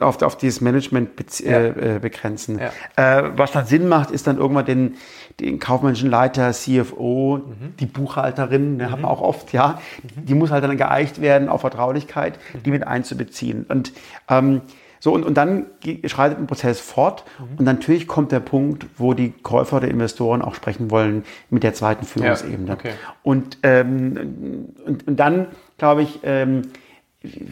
[0.00, 1.64] auf, auf dieses Management be ja.
[1.64, 2.60] äh, begrenzen.
[2.60, 3.20] Ja.
[3.20, 4.96] Äh, was dann Sinn macht, ist dann irgendwann den,
[5.40, 7.76] den kaufmännischen Leiter, CFO, mhm.
[7.80, 8.90] die Buchhalterin, ne, mhm.
[8.90, 10.26] hat man auch oft, ja, mhm.
[10.26, 13.64] die muss halt dann geeicht werden auf Vertraulichkeit, die mit einzubeziehen.
[13.68, 13.92] Und
[14.28, 14.62] ähm,
[15.00, 15.66] so, und, und dann
[16.06, 17.58] schreitet ein Prozess fort mhm.
[17.58, 21.74] und natürlich kommt der Punkt, wo die Käufer oder Investoren auch sprechen wollen mit der
[21.74, 22.68] zweiten Führungsebene.
[22.68, 22.92] Ja, okay.
[23.22, 25.48] und, ähm, und, und dann,
[25.78, 26.62] glaube ich, ähm,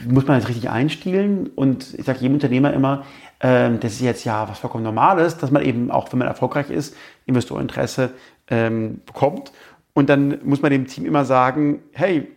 [0.09, 1.49] muss man das richtig einstielen.
[1.49, 3.05] Und ich sage jedem Unternehmer immer,
[3.41, 6.71] ähm, das ist jetzt ja was vollkommen Normales, dass man eben auch, wenn man erfolgreich
[6.71, 6.97] ist,
[7.27, 8.11] Investoreninteresse
[8.49, 9.53] ähm, bekommt.
[9.93, 12.29] Und dann muss man dem Team immer sagen, hey,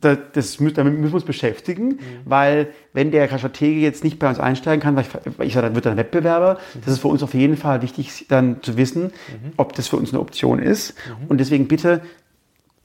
[0.00, 1.98] das, das, damit müssen wir uns beschäftigen, mhm.
[2.24, 5.66] weil wenn der Stratege jetzt nicht bei uns einsteigen kann, weil ich, weil ich sage,
[5.66, 6.54] dann wird er ein Wettbewerber.
[6.54, 6.80] Mhm.
[6.84, 9.52] Das ist für uns auf jeden Fall wichtig, dann zu wissen, mhm.
[9.56, 10.94] ob das für uns eine Option ist.
[10.94, 11.26] Mhm.
[11.28, 12.02] Und deswegen bitte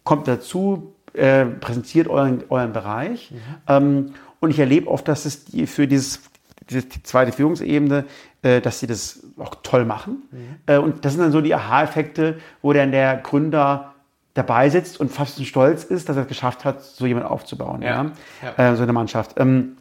[0.03, 3.31] kommt dazu, äh, präsentiert euren, euren Bereich.
[3.31, 3.37] Mhm.
[3.67, 6.21] Ähm, und ich erlebe oft, dass es die, für dieses,
[6.69, 8.05] diese die zweite Führungsebene,
[8.41, 10.23] äh, dass sie das auch toll machen.
[10.31, 10.37] Mhm.
[10.65, 13.93] Äh, und das sind dann so die Aha-Effekte, wo dann der Gründer
[14.35, 18.11] dabei sitzt und fast stolz ist, dass er es geschafft hat, so jemand aufzubauen, ja.
[18.43, 18.71] ja.
[18.71, 19.35] Äh, so eine Mannschaft.
[19.37, 19.77] Ähm,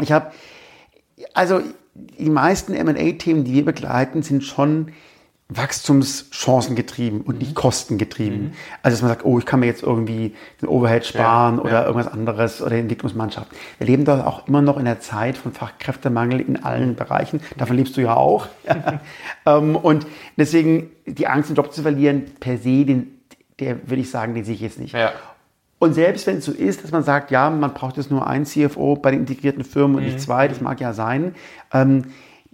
[0.00, 0.32] ich habe,
[1.32, 1.60] also
[1.94, 4.92] die meisten M&A-Themen, die wir begleiten, sind schon
[5.50, 7.54] Wachstumschancen getrieben und nicht mhm.
[7.54, 8.36] Kosten getrieben.
[8.36, 8.52] Mhm.
[8.82, 11.72] Also dass man sagt, oh, ich kann mir jetzt irgendwie den Overhead sparen ja, oder
[11.72, 11.86] ja.
[11.86, 13.48] irgendwas anderes oder Entwicklungsmannschaft.
[13.78, 17.40] Wir leben da auch immer noch in der Zeit von Fachkräftemangel in allen Bereichen.
[17.56, 18.46] Davon lebst du ja auch.
[19.46, 23.22] ähm, und deswegen die Angst, den Job zu verlieren, per se, den,
[23.58, 24.92] der würde ich sagen, den sehe ich jetzt nicht.
[24.92, 25.12] Ja.
[25.78, 28.44] Und selbst wenn es so ist, dass man sagt, ja, man braucht jetzt nur ein
[28.44, 30.08] CFO bei den integrierten Firmen und mhm.
[30.08, 31.34] nicht zwei, das mag ja sein,
[31.72, 32.06] ähm,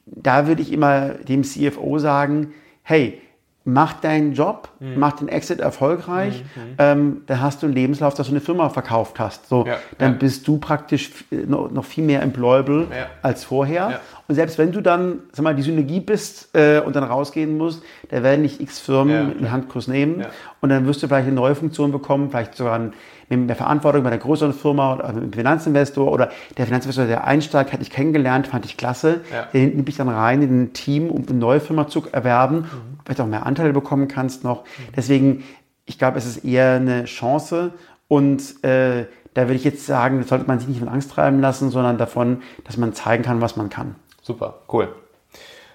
[0.06, 2.52] da würde ich immer dem CFO sagen,
[2.84, 3.22] hey,
[3.64, 4.98] mach deinen Job, mhm.
[4.98, 6.62] mach den Exit erfolgreich, mhm.
[6.62, 6.74] mhm.
[6.78, 9.48] ähm, dann hast du einen Lebenslauf, dass du eine Firma verkauft hast.
[9.48, 10.18] So, ja, dann ja.
[10.18, 13.06] bist du praktisch noch, noch viel mehr employable ja.
[13.22, 14.00] als vorher.
[14.28, 17.82] Und selbst wenn du dann, sag mal, die Synergie bist äh, und dann rausgehen musst,
[18.10, 20.24] da werden nicht x Firmen ja, einen Handkurs nehmen
[20.60, 22.92] und dann wirst du vielleicht eine neue Funktion bekommen, vielleicht sogar ein
[23.28, 27.24] mit mehr Verantwortung bei einer größeren Firma oder mit einem Finanzinvestor oder der Finanzinvestor, der
[27.24, 29.20] einsteigt, hatte ich kennengelernt, fand ich klasse.
[29.52, 32.93] Den nimmt dich dann rein in ein Team, um eine neue Firma zu erwerben, mhm.
[33.04, 34.64] Vielleicht auch mehr Anteile bekommen kannst noch.
[34.96, 35.44] Deswegen,
[35.84, 37.72] ich glaube, es ist eher eine Chance
[38.08, 41.40] und äh, da würde ich jetzt sagen, das sollte man sich nicht von Angst treiben
[41.40, 43.96] lassen, sondern davon, dass man zeigen kann, was man kann.
[44.22, 44.94] Super, cool.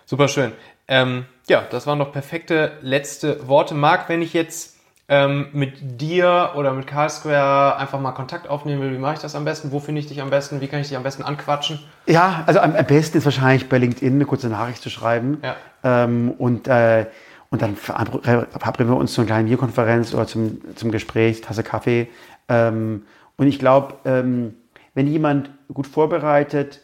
[0.05, 0.53] Super schön.
[0.88, 3.75] Ähm, ja, das waren doch perfekte letzte Worte.
[3.75, 4.78] Marc, wenn ich jetzt
[5.10, 9.20] ähm, mit dir oder mit Carl Square einfach mal Kontakt aufnehmen will, wie mache ich
[9.20, 9.72] das am besten?
[9.72, 10.62] Wo finde ich dich am besten?
[10.62, 11.80] Wie kann ich dich am besten anquatschen?
[12.05, 15.39] Ja, also am, am besten ist wahrscheinlich bei LinkedIn eine kurze Nachricht zu schreiben.
[15.43, 15.55] Ja.
[15.84, 17.07] Ähm, und, äh,
[17.49, 22.07] und dann verabreden wir uns zu einer kleinen Bierkonferenz oder zum, zum Gespräch, Tasse Kaffee.
[22.47, 23.03] Ähm,
[23.36, 24.53] und ich glaube, ähm,
[24.93, 26.82] wenn jemand gut vorbereitet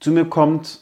[0.00, 0.80] zu mir kommt,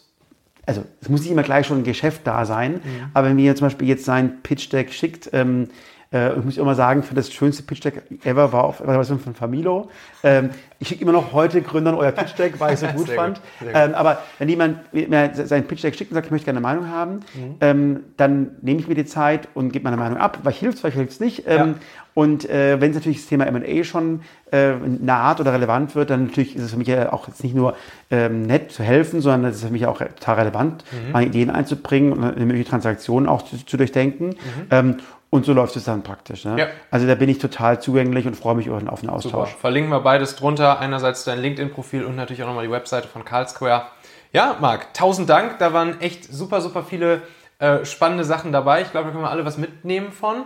[0.67, 2.81] also es muss nicht immer gleich schon ein Geschäft da sein, mhm.
[3.13, 5.69] aber wenn mir zum Beispiel jetzt sein Pitch Deck schickt, ähm,
[6.15, 9.35] äh, ich muss immer sagen, für das schönste Pitch Deck ever war auf, war von
[9.35, 9.91] Familo.
[10.23, 13.09] Ähm, ich schicke immer noch heute Gründern euer Pitch Deck, weil ich es so gut
[13.11, 13.41] fand.
[13.59, 13.69] Gut, gut.
[13.75, 16.67] Ähm, aber wenn jemand mir sein Pitch Deck schickt und sagt, ich möchte gerne eine
[16.67, 17.57] Meinung haben, mhm.
[17.61, 20.39] ähm, dann nehme ich mir die Zeit und gebe meine Meinung ab.
[20.41, 21.45] Vielleicht hilft es, vielleicht hilft es nicht.
[21.47, 21.75] Ähm, ja.
[22.15, 24.21] Und äh, wenn es natürlich das Thema M&A schon
[24.53, 27.57] äh, naht oder relevant wird, dann natürlich ist es für mich ja auch jetzt nicht
[27.57, 27.75] nur
[28.11, 31.12] ähm, nett zu helfen, sondern es ist für mich auch total relevant, mhm.
[31.12, 34.29] meine Ideen einzubringen und eine mögliche Transaktion auch zu, zu durchdenken.
[34.29, 34.37] Mhm.
[34.71, 34.97] Ähm,
[35.35, 36.45] und so läuft es dann praktisch.
[36.45, 36.57] Ne?
[36.57, 36.66] Ja.
[36.93, 39.22] Also da bin ich total zugänglich und freue mich auf einen Austausch.
[39.22, 39.47] Super.
[39.47, 40.78] Verlinken wir beides drunter.
[40.78, 43.87] Einerseits dein LinkedIn-Profil und natürlich auch nochmal die Webseite von Carl Square.
[44.30, 45.59] Ja, Marc, tausend Dank.
[45.59, 47.22] Da waren echt super, super viele
[47.59, 48.82] äh, spannende Sachen dabei.
[48.82, 50.45] Ich glaube, da können wir alle was mitnehmen von.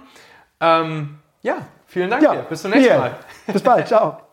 [0.59, 2.43] Ähm, ja, vielen Dank ja, dir.
[2.45, 3.17] Bis zum nächsten Mal.
[3.47, 3.89] Bis bald.
[3.89, 4.21] Ciao.